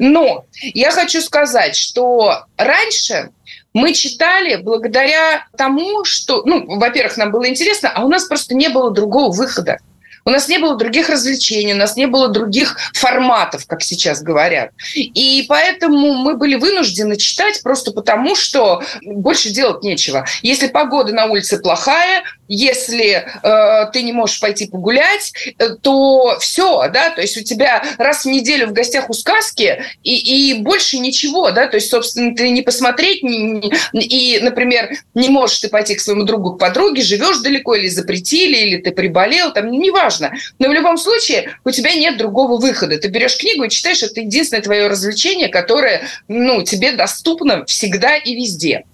Но 0.00 0.44
я 0.74 0.90
хочу 0.90 1.22
сказать, 1.22 1.76
что 1.76 2.44
раньше 2.58 3.30
мы 3.76 3.92
читали 3.92 4.56
благодаря 4.56 5.46
тому, 5.54 6.04
что, 6.04 6.42
ну, 6.46 6.78
во-первых, 6.78 7.18
нам 7.18 7.30
было 7.30 7.46
интересно, 7.46 7.92
а 7.94 8.04
у 8.06 8.08
нас 8.08 8.24
просто 8.24 8.54
не 8.54 8.70
было 8.70 8.90
другого 8.90 9.30
выхода. 9.30 9.80
У 10.26 10.30
нас 10.30 10.48
не 10.48 10.58
было 10.58 10.76
других 10.76 11.08
развлечений, 11.08 11.72
у 11.72 11.76
нас 11.76 11.96
не 11.96 12.06
было 12.06 12.26
других 12.26 12.76
форматов, 12.92 13.64
как 13.66 13.80
сейчас 13.80 14.22
говорят. 14.22 14.72
И 14.94 15.44
поэтому 15.48 16.14
мы 16.14 16.34
были 16.34 16.56
вынуждены 16.56 17.16
читать 17.16 17.62
просто 17.62 17.92
потому, 17.92 18.34
что 18.34 18.82
больше 19.02 19.50
делать 19.50 19.84
нечего. 19.84 20.26
Если 20.42 20.66
погода 20.66 21.12
на 21.12 21.26
улице 21.26 21.58
плохая, 21.58 22.24
если 22.48 23.24
э, 23.42 23.90
ты 23.92 24.02
не 24.02 24.12
можешь 24.12 24.40
пойти 24.40 24.66
погулять, 24.66 25.32
э, 25.58 25.70
то 25.80 26.36
все, 26.40 26.88
да, 26.88 27.10
то 27.10 27.20
есть 27.20 27.36
у 27.36 27.42
тебя 27.42 27.84
раз 27.96 28.24
в 28.24 28.28
неделю 28.28 28.68
в 28.68 28.72
гостях 28.72 29.08
у 29.10 29.12
сказки 29.12 29.84
и, 30.02 30.50
и 30.50 30.54
больше 30.54 30.98
ничего, 30.98 31.52
да, 31.52 31.68
то 31.68 31.76
есть, 31.76 31.90
собственно, 31.90 32.34
ты 32.34 32.50
не 32.50 32.62
посмотреть, 32.62 33.22
не, 33.22 33.72
не, 33.92 34.04
и, 34.04 34.40
например, 34.40 34.90
не 35.14 35.28
можешь 35.28 35.58
ты 35.58 35.68
пойти 35.68 35.94
к 35.94 36.00
своему 36.00 36.24
другу, 36.24 36.54
к 36.54 36.58
подруге, 36.58 37.02
живешь 37.02 37.38
далеко 37.38 37.76
или 37.76 37.88
запретили, 37.88 38.56
или 38.56 38.76
ты 38.78 38.90
приболел, 38.90 39.52
там, 39.52 39.70
неважно 39.70 40.15
важно. 40.16 40.36
Но 40.58 40.68
в 40.68 40.72
любом 40.72 40.96
случае 40.96 41.56
у 41.64 41.70
тебя 41.70 41.94
нет 41.94 42.16
другого 42.16 42.60
выхода. 42.60 42.98
Ты 42.98 43.08
берешь 43.08 43.36
книгу 43.36 43.64
и 43.64 43.70
читаешь, 43.70 44.02
это 44.02 44.20
единственное 44.20 44.62
твое 44.62 44.86
развлечение, 44.88 45.48
которое 45.48 46.08
ну, 46.28 46.62
тебе 46.62 46.92
доступно 46.92 47.64
всегда 47.66 48.16
и 48.16 48.34
везде. 48.34 48.84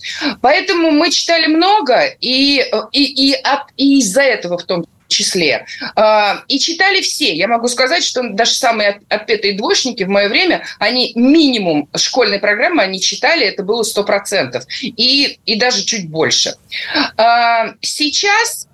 Поэтому 0.40 0.90
мы 0.90 1.10
читали 1.10 1.46
много, 1.46 2.04
и, 2.20 2.64
и, 2.92 3.30
и, 3.30 3.34
от, 3.34 3.68
и 3.76 3.98
из-за 4.00 4.22
этого 4.22 4.58
в 4.58 4.64
том 4.64 4.84
числе. 5.08 5.66
А, 5.94 6.42
и 6.48 6.58
читали 6.58 7.02
все. 7.02 7.34
Я 7.34 7.46
могу 7.46 7.68
сказать, 7.68 8.02
что 8.02 8.22
даже 8.30 8.52
самые 8.52 9.02
отпетые 9.10 9.58
двоечники 9.58 10.04
в 10.04 10.08
мое 10.08 10.28
время, 10.28 10.64
они 10.78 11.12
минимум 11.14 11.90
школьной 11.94 12.38
программы 12.38 12.82
они 12.82 12.98
читали, 12.98 13.46
это 13.46 13.62
было 13.62 13.82
100%. 13.82 14.62
И, 14.80 15.38
и 15.44 15.56
даже 15.56 15.84
чуть 15.84 16.08
больше. 16.08 16.54
А, 17.18 17.74
сейчас 17.82 18.68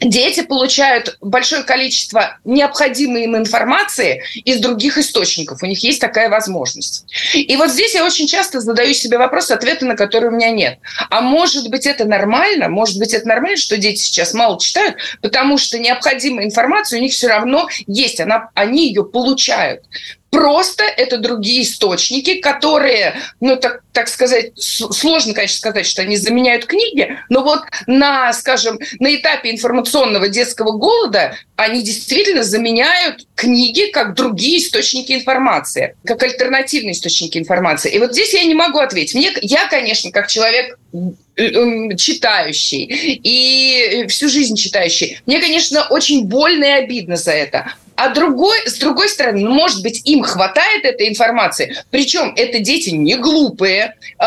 дети 0.00 0.42
получают 0.42 1.16
большое 1.20 1.62
количество 1.62 2.38
необходимой 2.44 3.24
им 3.24 3.36
информации 3.36 4.22
из 4.44 4.58
других 4.58 4.98
источников. 4.98 5.62
У 5.62 5.66
них 5.66 5.82
есть 5.82 6.00
такая 6.00 6.28
возможность. 6.28 7.04
И 7.34 7.56
вот 7.56 7.70
здесь 7.70 7.94
я 7.94 8.04
очень 8.04 8.26
часто 8.26 8.60
задаю 8.60 8.94
себе 8.94 9.18
вопрос, 9.18 9.50
ответа 9.50 9.86
на 9.86 9.96
который 9.96 10.30
у 10.30 10.32
меня 10.32 10.50
нет. 10.50 10.78
А 11.10 11.20
может 11.20 11.70
быть, 11.70 11.86
это 11.86 12.04
нормально? 12.04 12.68
Может 12.68 12.98
быть, 12.98 13.14
это 13.14 13.26
нормально, 13.26 13.56
что 13.56 13.76
дети 13.76 14.00
сейчас 14.00 14.34
мало 14.34 14.58
читают, 14.60 14.96
потому 15.22 15.58
что 15.58 15.78
необходимая 15.78 16.46
информация 16.46 16.98
у 16.98 17.02
них 17.02 17.12
все 17.12 17.28
равно 17.28 17.68
есть, 17.86 18.20
она, 18.20 18.50
они 18.54 18.88
ее 18.88 19.04
получают. 19.04 19.82
Просто 20.30 20.84
это 20.84 21.18
другие 21.18 21.62
источники, 21.62 22.40
которые, 22.40 23.14
ну, 23.40 23.56
так, 23.56 23.82
так 23.92 24.08
сказать, 24.08 24.52
сложно, 24.56 25.32
конечно, 25.32 25.56
сказать, 25.56 25.86
что 25.86 26.02
они 26.02 26.16
заменяют 26.16 26.66
книги, 26.66 27.18
но 27.28 27.42
вот 27.42 27.60
на, 27.86 28.32
скажем, 28.32 28.78
на 28.98 29.14
этапе 29.14 29.50
информационного 29.50 30.28
детского 30.28 30.72
голода 30.72 31.36
они 31.54 31.82
действительно 31.82 32.42
заменяют 32.42 33.26
книги 33.34 33.90
как 33.90 34.14
другие 34.14 34.58
источники 34.58 35.12
информации, 35.12 35.96
как 36.04 36.22
альтернативные 36.22 36.92
источники 36.92 37.38
информации. 37.38 37.92
И 37.92 37.98
вот 37.98 38.12
здесь 38.12 38.34
я 38.34 38.44
не 38.44 38.54
могу 38.54 38.78
ответить. 38.78 39.14
Мне, 39.14 39.32
я, 39.40 39.68
конечно, 39.68 40.10
как 40.10 40.26
человек 40.26 40.78
читающий 41.96 42.84
и 42.84 44.06
всю 44.08 44.28
жизнь 44.28 44.56
читающий. 44.56 45.20
Мне, 45.26 45.40
конечно, 45.40 45.86
очень 45.88 46.24
больно 46.26 46.64
и 46.64 46.82
обидно 46.82 47.16
за 47.16 47.32
это. 47.32 47.72
А 47.96 48.10
другой, 48.10 48.58
с 48.66 48.78
другой 48.78 49.08
стороны, 49.08 49.40
ну, 49.40 49.50
может 49.54 49.82
быть, 49.82 50.02
им 50.04 50.22
хватает 50.22 50.84
этой 50.84 51.08
информации. 51.08 51.76
Причем 51.90 52.34
это 52.36 52.58
дети 52.58 52.90
не 52.90 53.16
глупые, 53.16 53.96
э, 54.18 54.24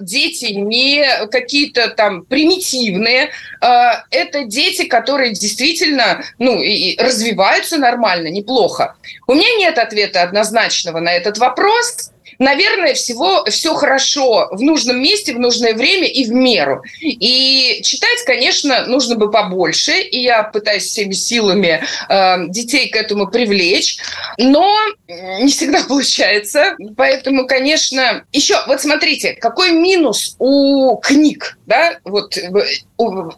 дети 0.00 0.52
не 0.52 1.26
какие-то 1.30 1.88
там 1.88 2.24
примитивные. 2.24 3.30
Э, 3.62 4.02
это 4.10 4.44
дети, 4.44 4.84
которые 4.84 5.32
действительно 5.32 6.22
ну, 6.38 6.60
и 6.60 6.96
развиваются 6.98 7.78
нормально, 7.78 8.28
неплохо. 8.28 8.96
У 9.26 9.34
меня 9.34 9.56
нет 9.56 9.78
ответа 9.78 10.22
однозначного 10.22 11.00
на 11.00 11.12
этот 11.12 11.38
вопрос 11.38 12.10
наверное, 12.38 12.94
всего 12.94 13.44
все 13.46 13.74
хорошо 13.74 14.48
в 14.50 14.60
нужном 14.60 15.00
месте, 15.02 15.34
в 15.34 15.38
нужное 15.38 15.74
время 15.74 16.08
и 16.08 16.24
в 16.24 16.32
меру. 16.32 16.82
И 17.00 17.80
читать, 17.82 18.24
конечно, 18.24 18.86
нужно 18.86 19.16
бы 19.16 19.30
побольше, 19.30 20.00
и 20.00 20.20
я 20.20 20.42
пытаюсь 20.44 20.84
всеми 20.84 21.12
силами 21.12 21.82
э, 22.08 22.48
детей 22.48 22.88
к 22.88 22.96
этому 22.96 23.28
привлечь, 23.28 23.98
но 24.38 24.76
не 25.08 25.50
всегда 25.50 25.82
получается. 25.88 26.76
Поэтому, 26.96 27.46
конечно, 27.46 28.24
еще 28.32 28.56
вот 28.66 28.80
смотрите, 28.80 29.34
какой 29.34 29.72
минус 29.72 30.36
у 30.38 30.96
книг, 30.98 31.58
да, 31.66 31.98
вот 32.04 32.36
у, 32.96 33.30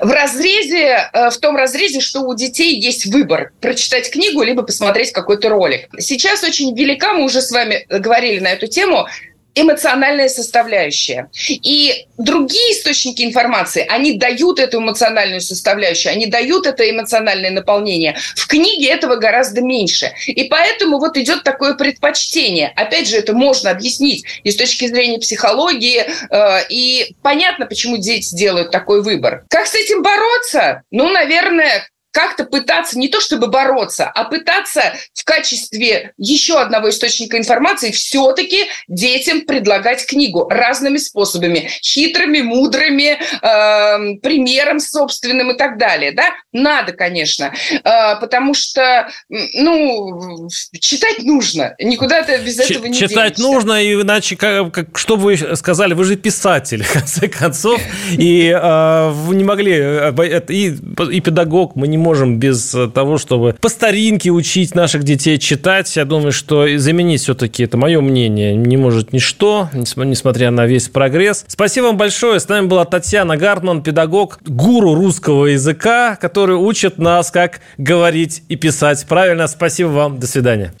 в 0.00 0.10
разрезе, 0.10 1.10
э, 1.12 1.30
в 1.30 1.36
том 1.38 1.56
разрезе, 1.56 2.00
что 2.00 2.20
у 2.20 2.34
детей 2.34 2.78
есть 2.80 3.06
выбор 3.06 3.52
прочитать 3.60 4.10
книгу 4.10 4.42
либо 4.42 4.62
посмотреть 4.62 5.12
какой-то 5.12 5.48
ролик. 5.48 5.88
Сейчас 5.98 6.42
очень 6.42 6.76
велика, 6.76 7.14
мы 7.14 7.24
уже 7.24 7.40
с 7.40 7.50
вами 7.50 7.86
говорили 7.88 8.40
на 8.40 8.48
эту 8.48 8.66
тему, 8.66 9.06
эмоциональная 9.54 10.28
составляющая. 10.28 11.30
И 11.48 12.06
другие 12.18 12.72
источники 12.72 13.22
информации, 13.22 13.86
они 13.88 14.18
дают 14.18 14.58
эту 14.58 14.78
эмоциональную 14.78 15.40
составляющую, 15.40 16.12
они 16.12 16.26
дают 16.26 16.66
это 16.66 16.88
эмоциональное 16.88 17.50
наполнение. 17.50 18.16
В 18.36 18.46
книге 18.46 18.88
этого 18.88 19.16
гораздо 19.16 19.60
меньше. 19.60 20.12
И 20.26 20.44
поэтому 20.44 20.98
вот 20.98 21.16
идет 21.16 21.44
такое 21.44 21.74
предпочтение. 21.74 22.72
Опять 22.76 23.08
же, 23.08 23.16
это 23.16 23.32
можно 23.32 23.70
объяснить 23.70 24.24
и 24.42 24.50
с 24.50 24.56
точки 24.56 24.86
зрения 24.86 25.18
психологии, 25.18 26.04
э, 26.30 26.66
и 26.68 27.14
понятно, 27.22 27.66
почему 27.66 27.96
дети 27.96 28.34
делают 28.34 28.70
такой 28.70 29.02
выбор. 29.02 29.44
Как 29.48 29.66
с 29.66 29.74
этим 29.74 30.02
бороться? 30.02 30.82
Ну, 30.90 31.08
наверное, 31.10 31.86
как-то 32.14 32.44
пытаться 32.44 32.96
не 32.96 33.08
то 33.08 33.20
чтобы 33.20 33.48
бороться, 33.48 34.08
а 34.14 34.24
пытаться 34.24 34.94
в 35.12 35.24
качестве 35.24 36.12
еще 36.16 36.60
одного 36.60 36.90
источника 36.90 37.36
информации 37.36 37.90
все-таки 37.90 38.66
детям 38.86 39.40
предлагать 39.40 40.06
книгу 40.06 40.48
разными 40.48 40.98
способами, 40.98 41.68
хитрыми, 41.82 42.40
мудрыми, 42.40 43.18
э, 43.18 44.16
примером 44.22 44.78
собственным 44.78 45.50
и 45.50 45.58
так 45.58 45.76
далее. 45.76 46.12
Да? 46.12 46.26
Надо, 46.52 46.92
конечно, 46.92 47.52
э, 47.72 47.80
потому 48.20 48.54
что, 48.54 49.08
ну, 49.28 50.48
читать 50.78 51.18
нужно, 51.18 51.74
никуда 51.80 52.22
ты 52.22 52.38
без 52.38 52.60
этого 52.60 52.86
не 52.86 52.94
Читать 52.94 53.34
денешься. 53.34 53.42
нужно, 53.42 53.92
иначе, 53.92 54.36
как, 54.36 54.72
как, 54.72 54.98
что 54.98 55.16
вы 55.16 55.36
сказали, 55.56 55.94
вы 55.94 56.04
же 56.04 56.14
писатель, 56.14 56.84
в 56.84 56.92
конце 56.92 57.26
концов, 57.26 57.80
и 58.16 58.50
э, 58.50 59.08
вы 59.10 59.34
не 59.34 59.42
могли, 59.42 59.72
э, 59.72 60.42
и, 60.48 60.76
и 61.10 61.20
педагог, 61.20 61.74
мы 61.74 61.88
не 61.88 62.03
можем 62.04 62.38
без 62.38 62.76
того, 62.92 63.18
чтобы 63.18 63.56
по 63.60 63.68
старинке 63.68 64.30
учить 64.30 64.74
наших 64.74 65.02
детей 65.02 65.38
читать. 65.38 65.96
Я 65.96 66.04
думаю, 66.04 66.32
что 66.32 66.66
заменить 66.78 67.22
все-таки, 67.22 67.64
это 67.64 67.76
мое 67.76 68.00
мнение, 68.00 68.54
не 68.54 68.76
может 68.76 69.12
ничто, 69.12 69.70
несмотря 69.72 70.50
на 70.50 70.66
весь 70.66 70.88
прогресс. 70.88 71.44
Спасибо 71.48 71.86
вам 71.86 71.96
большое. 71.96 72.38
С 72.38 72.48
нами 72.48 72.66
была 72.66 72.84
Татьяна 72.84 73.36
Гартман, 73.36 73.82
педагог, 73.82 74.38
гуру 74.46 74.94
русского 74.94 75.46
языка, 75.46 76.16
который 76.16 76.56
учит 76.56 76.98
нас, 76.98 77.30
как 77.30 77.60
говорить 77.78 78.42
и 78.48 78.56
писать. 78.56 79.04
Правильно, 79.08 79.48
спасибо 79.48 79.88
вам. 79.88 80.20
До 80.20 80.26
свидания. 80.26 80.74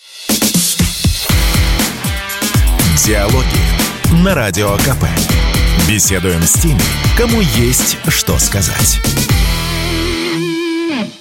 Диалоги 3.06 4.22
на 4.24 4.34
Радио 4.34 4.76
КП. 4.78 5.04
Беседуем 5.88 6.42
с 6.42 6.54
теми, 6.54 6.80
кому 7.18 7.40
есть 7.56 7.98
что 8.08 8.38
сказать. 8.38 9.00